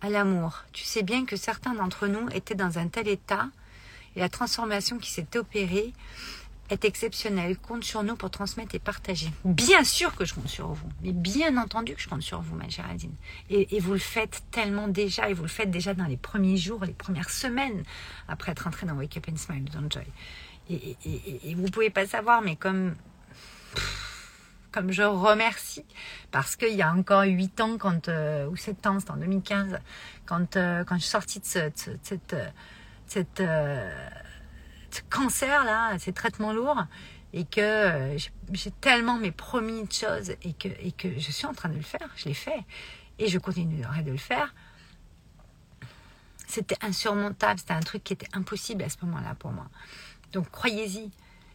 à 0.01 0.09
l'amour. 0.09 0.63
Tu 0.71 0.83
sais 0.83 1.03
bien 1.03 1.25
que 1.25 1.35
certains 1.35 1.73
d'entre 1.73 2.07
nous 2.07 2.27
étaient 2.33 2.55
dans 2.55 2.79
un 2.79 2.87
tel 2.87 3.07
état 3.07 3.49
et 4.15 4.19
la 4.19 4.29
transformation 4.29 4.97
qui 4.97 5.11
s'est 5.11 5.37
opérée 5.37 5.93
est 6.69 6.85
exceptionnelle. 6.85 7.57
Compte 7.57 7.83
sur 7.83 8.03
nous 8.03 8.15
pour 8.15 8.31
transmettre 8.31 8.73
et 8.75 8.79
partager. 8.79 9.29
Bien 9.43 9.83
sûr 9.83 10.15
que 10.15 10.25
je 10.25 10.33
compte 10.33 10.47
sur 10.47 10.69
vous, 10.69 10.89
mais 11.03 11.11
bien 11.11 11.57
entendu 11.57 11.95
que 11.95 12.01
je 12.01 12.07
compte 12.07 12.21
sur 12.21 12.41
vous, 12.41 12.55
ma 12.55 12.69
Géraldine. 12.69 13.13
Et, 13.49 13.75
et, 13.75 13.79
vous 13.79 13.93
le 13.93 13.99
faites 13.99 14.43
tellement 14.51 14.87
déjà, 14.87 15.29
et 15.29 15.33
vous 15.33 15.43
le 15.43 15.49
faites 15.49 15.69
déjà 15.69 15.93
dans 15.93 16.05
les 16.05 16.17
premiers 16.17 16.57
jours, 16.57 16.85
les 16.85 16.93
premières 16.93 17.29
semaines 17.29 17.83
après 18.27 18.53
être 18.53 18.67
entré 18.67 18.87
dans 18.87 18.93
Wake 18.93 19.17
Up 19.17 19.27
and 19.31 19.37
Smile, 19.37 19.65
Don't 19.65 19.91
Joy. 19.91 20.05
Et, 20.69 20.95
et, 21.05 21.51
et 21.51 21.55
vous 21.55 21.69
pouvez 21.69 21.89
pas 21.89 22.07
savoir, 22.07 22.41
mais 22.41 22.55
comme 22.55 22.95
comme 24.71 24.91
je 24.91 25.03
remercie 25.03 25.85
parce 26.31 26.55
qu'il 26.55 26.73
y 26.73 26.81
a 26.81 26.93
encore 26.93 27.23
8 27.23 27.61
ans 27.61 27.77
quand 27.77 28.07
euh, 28.07 28.47
ou 28.47 28.55
7 28.55 28.87
ans 28.87 28.99
c'était 28.99 29.11
en 29.11 29.17
2015 29.17 29.79
quand 30.25 30.55
euh, 30.55 30.83
quand 30.83 30.95
je 30.95 31.01
suis 31.01 31.09
sortie 31.09 31.39
de, 31.39 31.45
ce, 31.45 31.59
de, 31.59 31.97
cette 32.03 32.35
cette 33.05 33.39
euh, 33.41 34.09
ce 34.89 35.01
cancer 35.09 35.63
là 35.63 35.97
ces 35.99 36.13
traitements 36.13 36.53
lourds 36.53 36.85
et 37.33 37.45
que 37.45 38.15
j'ai 38.51 38.71
tellement 38.71 39.17
mes 39.17 39.31
promis 39.31 39.85
de 39.85 39.91
choses 39.91 40.31
et 40.41 40.53
que 40.53 40.67
et 40.79 40.91
que 40.91 41.19
je 41.19 41.31
suis 41.31 41.45
en 41.45 41.53
train 41.53 41.69
de 41.69 41.75
le 41.75 41.81
faire 41.81 42.09
je 42.15 42.25
l'ai 42.25 42.33
fait 42.33 42.63
et 43.19 43.27
je 43.27 43.37
continuerai 43.39 44.03
de 44.03 44.11
le 44.11 44.17
faire 44.17 44.53
c'était 46.51 46.77
insurmontable 46.81 47.59
c'était 47.59 47.73
un 47.73 47.79
truc 47.79 48.03
qui 48.03 48.13
était 48.13 48.27
impossible 48.33 48.83
à 48.83 48.89
ce 48.89 48.97
moment-là 49.03 49.35
pour 49.35 49.51
moi. 49.51 49.67
Donc 50.33 50.49
croyez-y. 50.51 51.09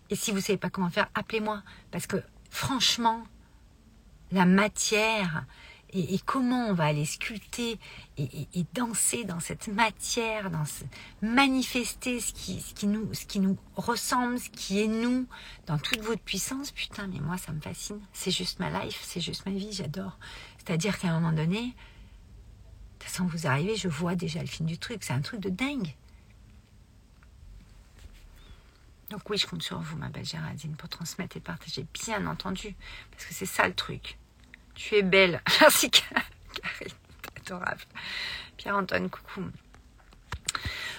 Et 0.09 0.17
si 0.17 0.31
vous 0.31 0.41
savez 0.41 0.57
pas 0.57 0.71
comment 0.71 0.91
faire 0.91 1.09
appelez-moi. 1.15 1.63
Parce 1.91 2.07
que 2.07 2.23
franchement, 2.57 3.23
la 4.33 4.47
matière 4.47 5.45
et, 5.93 6.19
comment 6.25 6.69
on 6.69 6.73
va 6.73 6.87
aller 6.87 7.05
sculpter 7.05 7.79
et, 8.17 8.65
danser 8.75 9.25
dans 9.25 9.41
cette 9.41 9.69
matière, 9.69 10.51
dans 10.51 10.65
manifester 11.23 12.19
ce 12.19 12.33
qui, 12.33 12.61
ce, 12.61 12.75
qui 12.75 12.87
nous, 12.87 13.13
ce 13.15 13.25
qui 13.25 13.41
nous 13.41 13.57
ressemble, 13.77 14.41
ce 14.41 14.49
qui 14.51 14.81
est 14.81 14.89
nous, 14.89 15.27
dans 15.67 15.79
toute 15.79 16.01
votre 16.01 16.21
puissance, 16.23 16.71
putain, 16.71 17.07
mais 17.07 17.21
moi 17.21 17.37
ça 17.37 17.53
me 17.53 17.61
fascine. 17.61 18.01
C'est 18.13 18.31
juste 18.31 18.59
ma 18.59 18.71
life, 18.71 19.01
c'est 19.03 19.21
juste 19.21 19.47
ma 19.47 19.53
vie, 19.53 19.73
j'adore. 19.73 20.19
C'est-à-dire 20.59 20.99
qu'à 20.99 21.09
un 21.09 21.21
moment 21.21 21.33
donné, 21.37 21.75
sans 23.07 23.27
vous 23.27 23.47
arriver, 23.47 23.77
je 23.77 23.89
vois 23.89 24.17
déjà 24.17 24.41
le 24.41 24.47
film 24.47 24.67
du 24.67 24.79
truc. 24.79 25.05
C'est 25.05 25.13
un 25.13 25.21
truc 25.21 25.41
de 25.41 25.51
dingue. 25.51 25.95
Donc 29.11 29.29
oui, 29.31 29.39
je 29.39 29.47
compte 29.47 29.63
sur 29.63 29.79
vous, 29.79 29.97
ma 29.97 30.09
belle 30.09 30.25
Géraldine, 30.25 30.75
pour 30.75 30.89
transmettre 30.89 31.37
et 31.37 31.41
partager, 31.41 31.87
bien 32.05 32.27
entendu, 32.27 32.75
parce 33.11 33.25
que 33.27 33.35
c'est 33.35 33.47
ça 33.47 33.69
le 33.69 33.75
truc. 33.75 34.19
Tu 34.75 34.97
es 34.97 35.03
belle. 35.03 35.41
Merci, 35.61 35.91
Karine. 35.91 36.93
Adorable. 37.41 37.83
Pierre-Antoine, 38.57 39.09
coucou. 39.09 39.43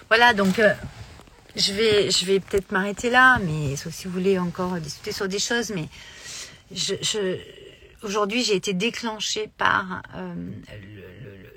Voilà, 0.07 0.33
donc 0.33 0.59
euh, 0.59 0.73
je 1.55 1.73
vais, 1.73 2.11
je 2.11 2.25
vais 2.25 2.39
peut-être 2.39 2.71
m'arrêter 2.71 3.09
là, 3.09 3.39
mais 3.39 3.75
sauf 3.75 3.93
si 3.93 4.07
vous 4.07 4.13
voulez 4.13 4.39
encore 4.39 4.79
discuter 4.79 5.11
sur 5.11 5.27
des 5.27 5.39
choses, 5.39 5.71
mais 5.71 5.89
je, 6.71 7.37
aujourd'hui 8.03 8.43
j'ai 8.43 8.55
été 8.55 8.73
déclenchée 8.73 9.49
par 9.57 10.01
euh, 10.15 10.51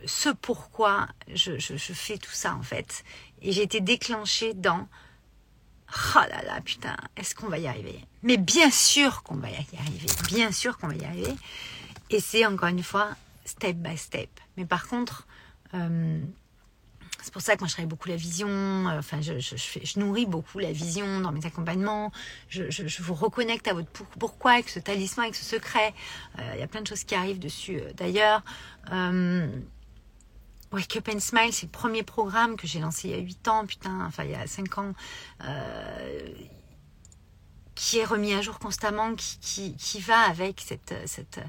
ce 0.06 0.30
pourquoi 0.30 1.08
je, 1.32 1.58
je, 1.58 1.92
fais 1.92 2.18
tout 2.18 2.32
ça 2.32 2.54
en 2.54 2.62
fait. 2.62 3.04
Et 3.42 3.52
j'ai 3.52 3.62
été 3.62 3.80
déclenchée 3.80 4.54
dans 4.54 4.88
Oh 6.14 6.20
là 6.28 6.42
là, 6.42 6.60
putain, 6.60 6.96
est-ce 7.16 7.34
qu'on 7.34 7.48
va 7.48 7.58
y 7.58 7.66
arriver? 7.66 8.04
Mais 8.22 8.36
bien 8.36 8.70
sûr 8.70 9.22
qu'on 9.22 9.36
va 9.36 9.50
y 9.50 9.54
arriver. 9.54 10.06
Bien 10.28 10.52
sûr 10.52 10.78
qu'on 10.78 10.88
va 10.88 10.94
y 10.94 11.04
arriver. 11.04 11.34
Et 12.10 12.20
c'est 12.20 12.46
encore 12.46 12.68
une 12.68 12.82
fois 12.82 13.10
step 13.44 13.76
by 13.76 13.96
step. 13.96 14.30
Mais 14.56 14.66
par 14.66 14.86
contre, 14.86 15.26
euh, 15.74 16.20
c'est 17.22 17.32
pour 17.32 17.42
ça 17.42 17.54
que 17.54 17.60
moi 17.60 17.68
je 17.68 17.74
travaille 17.74 17.88
beaucoup 17.88 18.08
la 18.08 18.16
vision. 18.16 18.48
Euh, 18.48 18.98
enfin, 18.98 19.20
je, 19.20 19.98
nourris 19.98 20.26
beaucoup 20.26 20.58
la 20.58 20.72
vision 20.72 21.20
dans 21.20 21.32
mes 21.32 21.44
accompagnements. 21.44 22.12
Je, 22.48 22.70
je 22.70 23.02
vous 23.02 23.14
reconnecte 23.14 23.66
à 23.68 23.74
votre 23.74 23.90
pourquoi 24.18 24.52
avec 24.52 24.68
ce 24.68 24.78
talisman, 24.78 25.24
avec 25.24 25.34
ce 25.34 25.44
secret. 25.44 25.92
Euh, 26.38 26.52
il 26.54 26.60
y 26.60 26.62
a 26.62 26.66
plein 26.66 26.82
de 26.82 26.86
choses 26.86 27.04
qui 27.04 27.14
arrivent 27.14 27.40
dessus 27.40 27.80
d'ailleurs. 27.96 28.42
Wake 30.72 30.96
Up 30.96 31.08
and 31.12 31.20
Smile, 31.20 31.52
c'est 31.52 31.66
le 31.66 31.72
premier 31.72 32.02
programme 32.02 32.56
que 32.56 32.66
j'ai 32.66 32.78
lancé 32.78 33.08
il 33.08 33.10
y 33.12 33.18
a 33.18 33.22
8 33.22 33.48
ans, 33.48 33.66
putain, 33.66 34.06
enfin 34.06 34.24
il 34.24 34.30
y 34.30 34.34
a 34.34 34.46
5 34.46 34.78
ans, 34.78 34.92
euh, 35.44 36.28
qui 37.74 37.98
est 37.98 38.04
remis 38.04 38.34
à 38.34 38.42
jour 38.42 38.58
constamment, 38.58 39.14
qui, 39.14 39.38
qui, 39.40 39.76
qui 39.76 40.00
va 40.00 40.20
avec 40.20 40.60
cette, 40.64 40.94
cette, 41.06 41.40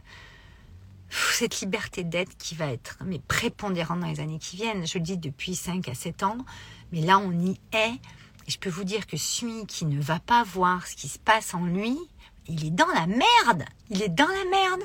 cette 1.09 1.59
liberté 1.61 2.03
d'être 2.03 2.35
qui 2.37 2.55
va 2.55 2.67
être 2.67 2.97
mais 3.05 3.19
prépondérante 3.19 3.99
dans 3.99 4.07
les 4.07 4.19
années 4.19 4.39
qui 4.39 4.55
viennent. 4.55 4.87
Je 4.87 4.97
le 4.97 5.03
dis 5.03 5.17
depuis 5.17 5.55
5 5.55 5.87
à 5.87 5.93
7 5.93 6.23
ans, 6.23 6.37
mais 6.91 7.01
là 7.01 7.19
on 7.19 7.31
y 7.31 7.59
est. 7.73 7.99
Et 8.47 8.51
je 8.51 8.57
peux 8.57 8.69
vous 8.69 8.85
dire 8.85 9.05
que 9.05 9.17
celui 9.17 9.67
qui 9.67 9.85
ne 9.85 10.01
va 10.01 10.19
pas 10.19 10.43
voir 10.43 10.87
ce 10.87 10.95
qui 10.95 11.07
se 11.07 11.19
passe 11.19 11.53
en 11.53 11.65
lui, 11.65 11.95
il 12.47 12.65
est 12.65 12.71
dans 12.71 12.87
la 12.87 13.05
merde. 13.05 13.65
Il 13.89 14.01
est 14.01 14.09
dans 14.09 14.27
la 14.27 14.45
merde. 14.49 14.81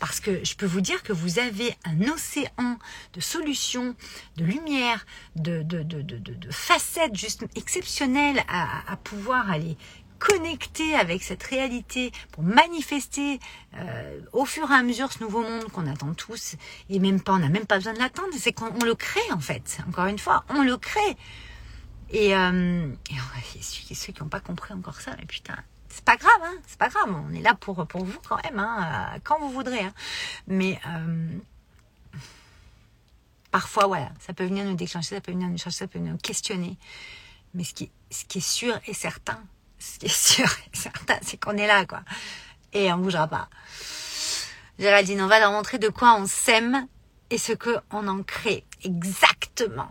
Parce 0.00 0.20
que 0.20 0.44
je 0.44 0.54
peux 0.54 0.66
vous 0.66 0.80
dire 0.80 1.02
que 1.02 1.12
vous 1.12 1.38
avez 1.38 1.74
un 1.84 2.00
océan 2.08 2.78
de 3.14 3.20
solutions, 3.20 3.94
de 4.36 4.44
lumière, 4.44 5.06
de, 5.36 5.62
de, 5.62 5.82
de, 5.82 6.02
de 6.02 6.50
facettes 6.50 7.16
juste 7.16 7.46
exceptionnelles 7.56 8.42
à, 8.48 8.92
à, 8.92 8.96
pouvoir 8.96 9.50
aller 9.50 9.76
connecter 10.18 10.94
avec 10.94 11.22
cette 11.22 11.42
réalité, 11.42 12.10
pour 12.32 12.42
manifester 12.42 13.38
euh, 13.76 14.20
au 14.32 14.44
fur 14.44 14.70
et 14.70 14.74
à 14.74 14.82
mesure 14.82 15.12
ce 15.12 15.22
nouveau 15.22 15.42
monde 15.42 15.64
qu'on 15.64 15.86
attend 15.86 16.14
tous, 16.14 16.56
et 16.88 16.98
même 16.98 17.20
pas, 17.20 17.34
on 17.34 17.38
n'a 17.38 17.48
même 17.48 17.66
pas 17.66 17.76
besoin 17.76 17.92
de 17.92 17.98
l'attendre, 17.98 18.32
c'est 18.38 18.52
qu'on 18.52 18.72
le 18.84 18.94
crée 18.94 19.32
en 19.32 19.40
fait. 19.40 19.78
Encore 19.88 20.06
une 20.06 20.18
fois, 20.18 20.44
on 20.48 20.62
le 20.62 20.76
crée. 20.76 21.16
Et, 22.10 22.36
euh, 22.36 22.88
et 23.10 23.94
ceux 23.94 24.12
qui 24.12 24.22
n'ont 24.22 24.28
pas 24.28 24.40
compris 24.40 24.72
encore 24.72 25.00
ça, 25.00 25.12
mais 25.18 25.26
putain, 25.26 25.56
c'est 25.96 26.04
pas 26.04 26.16
grave, 26.16 26.42
hein, 26.44 26.54
c'est 26.66 26.78
pas 26.78 26.90
grave, 26.90 27.08
on 27.08 27.32
est 27.34 27.40
là 27.40 27.54
pour, 27.54 27.86
pour 27.86 28.04
vous 28.04 28.18
quand 28.28 28.36
même, 28.44 28.58
hein, 28.58 29.18
quand 29.24 29.40
vous 29.40 29.50
voudrez. 29.50 29.80
Hein. 29.80 29.94
Mais 30.46 30.78
euh, 30.86 31.38
parfois, 33.50 33.86
voilà, 33.86 34.10
ça 34.20 34.34
peut 34.34 34.44
venir 34.44 34.66
nous 34.66 34.74
déclencher, 34.74 35.14
ça 35.14 35.22
peut 35.22 35.32
venir 35.32 35.48
nous 35.48 35.56
chercher, 35.56 35.78
ça 35.78 35.86
peut 35.86 35.98
venir 35.98 36.12
nous 36.12 36.18
questionner. 36.18 36.76
Mais 37.54 37.64
ce 37.64 37.72
qui, 37.72 37.90
ce 38.10 38.26
qui 38.26 38.38
est 38.38 38.46
sûr 38.46 38.78
et 38.86 38.92
certain, 38.92 39.42
ce 39.78 39.98
qui 39.98 40.04
est 40.04 40.08
sûr 40.34 40.44
et 40.44 40.76
certain, 40.76 41.16
c'est 41.22 41.38
qu'on 41.38 41.56
est 41.56 41.66
là, 41.66 41.86
quoi. 41.86 42.02
Et 42.74 42.92
on 42.92 42.98
bougera 42.98 43.26
pas. 43.26 43.48
Géraldine, 44.78 45.22
on 45.22 45.28
va 45.28 45.40
leur 45.40 45.52
montrer 45.52 45.78
de 45.78 45.88
quoi 45.88 46.14
on 46.16 46.26
s'aime 46.26 46.86
et 47.30 47.38
ce 47.38 47.54
qu'on 47.54 48.06
en 48.06 48.22
crée. 48.22 48.66
Exactement. 48.84 49.88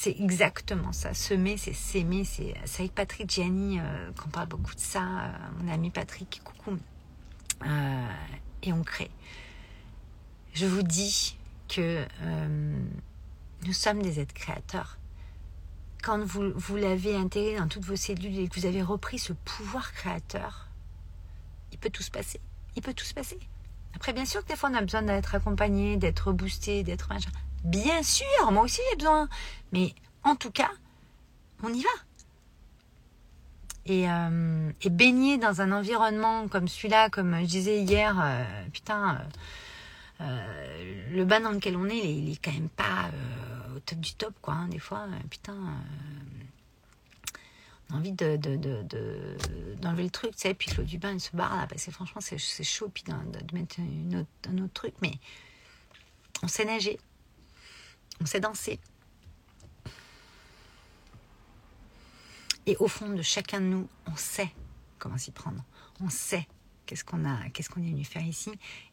C'est 0.00 0.14
exactement 0.20 0.92
ça. 0.92 1.12
Semer, 1.12 1.56
c'est 1.56 1.72
s'aimer. 1.72 2.22
C'est 2.22 2.54
avec 2.78 2.94
Patrick 2.94 3.28
Gianni 3.28 3.80
euh, 3.80 4.12
qu'on 4.12 4.28
parle 4.28 4.46
beaucoup 4.46 4.76
de 4.76 4.80
ça. 4.80 5.02
Euh, 5.02 5.32
mon 5.60 5.72
ami 5.72 5.90
Patrick, 5.90 6.40
coucou. 6.44 6.78
Euh, 7.66 8.06
et 8.62 8.72
on 8.72 8.84
crée. 8.84 9.10
Je 10.54 10.66
vous 10.66 10.84
dis 10.84 11.36
que 11.68 12.06
nous 13.66 13.72
sommes 13.72 14.00
des 14.00 14.20
êtres 14.20 14.34
créateurs. 14.34 14.98
Quand 16.04 16.24
vous, 16.24 16.52
vous 16.54 16.76
l'avez 16.76 17.16
intégré 17.16 17.58
dans 17.58 17.66
toutes 17.66 17.84
vos 17.84 17.96
cellules 17.96 18.38
et 18.38 18.46
que 18.46 18.54
vous 18.54 18.66
avez 18.66 18.82
repris 18.82 19.18
ce 19.18 19.32
pouvoir 19.32 19.92
créateur, 19.94 20.68
il 21.72 21.78
peut 21.78 21.90
tout 21.90 22.04
se 22.04 22.12
passer. 22.12 22.40
Il 22.76 22.82
peut 22.82 22.94
tout 22.94 23.04
se 23.04 23.14
passer. 23.14 23.40
Après, 23.96 24.12
bien 24.12 24.26
sûr 24.26 24.44
que 24.44 24.48
des 24.48 24.56
fois, 24.56 24.70
on 24.70 24.74
a 24.74 24.80
besoin 24.80 25.02
d'être 25.02 25.34
accompagné, 25.34 25.96
d'être 25.96 26.30
boosté, 26.32 26.84
d'être 26.84 27.08
machin. 27.08 27.32
Bien 27.64 28.02
sûr, 28.02 28.52
moi 28.52 28.64
aussi 28.64 28.80
j'ai 28.90 28.96
besoin. 28.96 29.28
Mais 29.72 29.94
en 30.24 30.36
tout 30.36 30.50
cas, 30.50 30.70
on 31.62 31.72
y 31.72 31.82
va. 31.82 31.90
Et, 33.86 34.08
euh, 34.08 34.70
baigner 34.90 35.38
dans 35.38 35.62
un 35.62 35.72
environnement 35.72 36.46
comme 36.48 36.68
celui-là, 36.68 37.08
comme 37.08 37.34
je 37.40 37.46
disais 37.46 37.80
hier, 37.82 38.18
euh, 38.20 38.44
putain, 38.72 39.18
euh, 40.20 41.10
le 41.10 41.24
bain 41.24 41.40
dans 41.40 41.52
lequel 41.52 41.76
on 41.76 41.86
est, 41.88 41.96
il, 41.96 42.32
est 42.32 42.44
quand 42.44 42.52
même 42.52 42.68
pas 42.68 43.10
au 43.74 43.80
top 43.80 43.98
du 43.98 44.14
top, 44.14 44.34
quoi. 44.42 44.54
Hein, 44.54 44.68
des 44.68 44.78
fois, 44.78 45.06
putain, 45.30 45.56
on 47.90 47.94
a 47.94 47.96
envie 47.96 48.12
de, 48.12 48.36
d'enlever 49.76 50.02
le 50.02 50.10
truc, 50.10 50.32
tu 50.32 50.42
sais, 50.42 50.54
puis 50.54 50.70
l'eau 50.76 50.84
du 50.84 50.98
bain, 50.98 51.12
elle 51.12 51.20
se 51.20 51.34
barre 51.34 51.56
là, 51.56 51.66
parce 51.66 51.86
que 51.86 51.90
franchement, 51.90 52.20
c'est, 52.20 52.38
chaud, 52.38 52.90
puis 52.92 53.04
de, 53.04 53.56
mettre 53.56 53.78
une 53.78 54.26
un 54.48 54.58
autre 54.58 54.74
truc, 54.74 54.94
mais 55.00 55.14
on 56.42 56.48
sait 56.48 56.66
nager 56.66 56.98
on 58.20 58.26
sait 58.26 58.40
danser. 58.40 58.80
Et 62.66 62.76
au 62.76 62.88
fond 62.88 63.08
de 63.08 63.22
chacun 63.22 63.60
de 63.60 63.66
nous, 63.66 63.88
on 64.06 64.16
sait 64.16 64.52
comment 64.98 65.16
s'y 65.16 65.30
prendre. 65.30 65.64
On 66.00 66.10
sait 66.10 66.46
qu'est-ce 66.84 67.04
qu'on 67.04 67.24
a, 67.24 67.48
qu'est-ce 67.50 67.70
qu'on 67.70 67.82
est 67.82 67.90
venu 67.90 68.04
faire 68.04 68.24
ici, 68.24 68.52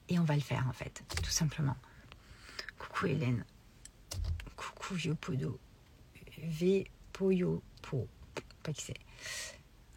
et 0.09 0.19
on 0.19 0.23
va 0.23 0.35
le 0.35 0.41
faire 0.41 0.65
en 0.67 0.73
fait, 0.73 1.03
tout 1.23 1.31
simplement. 1.31 1.75
Coucou 2.77 3.07
Hélène. 3.07 3.45
Coucou 4.55 4.93
vieux 4.95 5.15
podo. 5.15 5.59
V 6.37 6.85
poyo 7.11 7.63
po. 7.81 8.07
Pas 8.63 8.73
qui 8.73 8.83
c'est. 8.83 8.99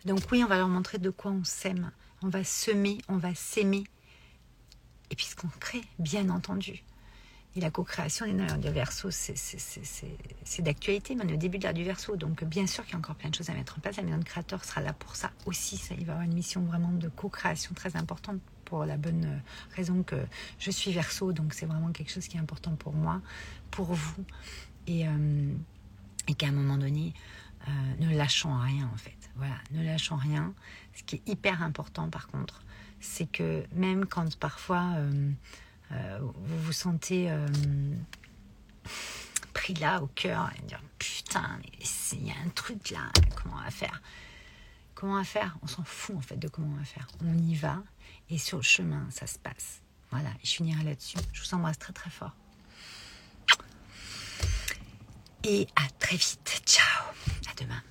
Donc 0.05 0.21
oui, 0.31 0.43
on 0.45 0.47
va 0.47 0.59
leur 0.59 0.69
montrer 0.69 0.99
de 0.99 1.11
quoi 1.11 1.31
on 1.31 1.45
s'aime. 1.45 1.93
On 2.23 2.29
va 2.29 2.45
semer, 2.45 2.99
on 3.09 3.17
va 3.17 3.35
s'aimer. 3.35 3.85
Et 5.11 5.17
puis 5.17 5.27
ce 5.27 5.37
qu'on 5.37 5.49
crée, 5.49 5.83
bien 5.99 6.31
entendu. 6.31 6.83
La 7.61 7.71
co-création 7.71 8.27
du 8.27 8.71
verso, 8.71 9.11
c'est 9.11 10.63
d'actualité, 10.63 11.15
mais 11.15 11.25
on 11.25 11.29
est 11.29 11.35
au 11.35 11.39
début 11.39 11.59
de 11.59 11.65
l'ère 11.65 11.75
du 11.75 11.85
verso. 11.85 12.17
Donc, 12.17 12.45
bien 12.45 12.67
sûr 12.67 12.85
qu'il 12.85 12.93
y 12.93 12.97
a 12.97 12.99
encore 12.99 13.17
plein 13.17 13.31
de 13.31 13.35
choses 13.35 13.51
à 13.51 13.55
mettre 13.55 13.79
en 13.79 13.81
place. 13.81 13.97
La 13.97 14.03
maison 14.03 14.19
de 14.19 14.25
créateur 14.25 14.65
sera 14.65 14.81
là 14.81 14.93
pour 14.93 15.17
ça 15.17 15.31
aussi. 15.47 15.81
Il 15.99 16.07
va 16.07 16.13
avoir 16.13 16.27
une 16.27 16.35
mission 16.35 16.63
vraiment 16.63 16.93
de 16.93 17.09
co-création 17.09 17.75
très 17.75 17.97
importante 17.97 18.41
pour 18.65 18.85
la 18.85 18.97
bonne 18.97 19.25
euh, 19.25 19.39
raison 19.75 20.03
que 20.03 20.17
je 20.59 20.71
suis 20.71 20.93
verso. 20.93 21.33
Donc, 21.33 21.55
c'est 21.55 21.67
vraiment 21.67 21.91
quelque 21.91 22.13
chose 22.13 22.29
qui 22.29 22.37
est 22.37 22.41
important 22.41 22.77
pour 22.77 22.93
moi, 22.93 23.21
pour 23.71 23.93
vous. 23.95 24.25
Et, 24.87 25.09
euh, 25.09 25.53
qu'à 26.37 26.49
un 26.49 26.53
moment 26.53 26.77
donné, 26.77 27.15
euh, 27.67 27.71
ne 27.99 28.17
lâchons 28.17 28.57
rien 28.57 28.89
en 28.93 28.97
fait. 28.97 29.17
Voilà, 29.37 29.57
ne 29.73 29.83
lâchons 29.83 30.17
rien. 30.17 30.55
Ce 30.95 31.03
qui 31.03 31.17
est 31.17 31.29
hyper 31.29 31.63
important 31.63 32.09
par 32.11 32.29
contre, 32.29 32.63
c'est 33.01 33.31
que 33.31 33.65
même 33.73 34.05
quand 34.07 34.37
parfois 34.37 34.95
vous 35.91 36.59
vous 36.63 36.73
sentez 36.73 37.31
euh, 37.31 37.47
pris 39.53 39.75
là 39.75 40.03
au 40.03 40.07
cœur 40.09 40.51
et 40.57 40.63
dire 40.67 40.83
putain, 40.99 41.59
il 42.13 42.27
y 42.27 42.31
a 42.31 42.35
un 42.45 42.49
truc 42.51 42.91
là, 42.91 43.11
comment 43.35 43.57
on 43.59 43.65
va 43.65 43.71
faire? 43.71 44.03
Comment 44.95 45.15
on 45.15 45.19
va 45.19 45.25
faire? 45.25 45.57
On 45.63 45.67
s'en 45.67 45.85
fout 45.85 46.17
en 46.17 46.21
fait 46.21 46.37
de 46.37 46.49
comment 46.49 46.69
on 46.75 46.79
va 46.79 46.85
faire. 46.85 47.07
On 47.25 47.37
y 47.39 47.55
va 47.55 47.83
et 48.31 48.39
sur 48.39 48.59
le 48.59 48.65
chemin, 48.65 49.07
ça 49.11 49.27
se 49.27 49.39
passe. 49.39 49.81
Voilà, 50.11 50.31
je 50.43 50.51
finirai 50.51 50.83
là-dessus. 50.85 51.19
Je 51.33 51.43
vous 51.43 51.55
embrasse 51.55 51.79
très 51.79 51.93
très 51.93 52.11
fort. 52.11 52.35
Et 55.45 55.69
à 55.77 55.89
très 55.99 56.17
vite. 56.17 56.63
Ciao. 56.67 57.05
À 57.51 57.55
demain. 57.63 57.83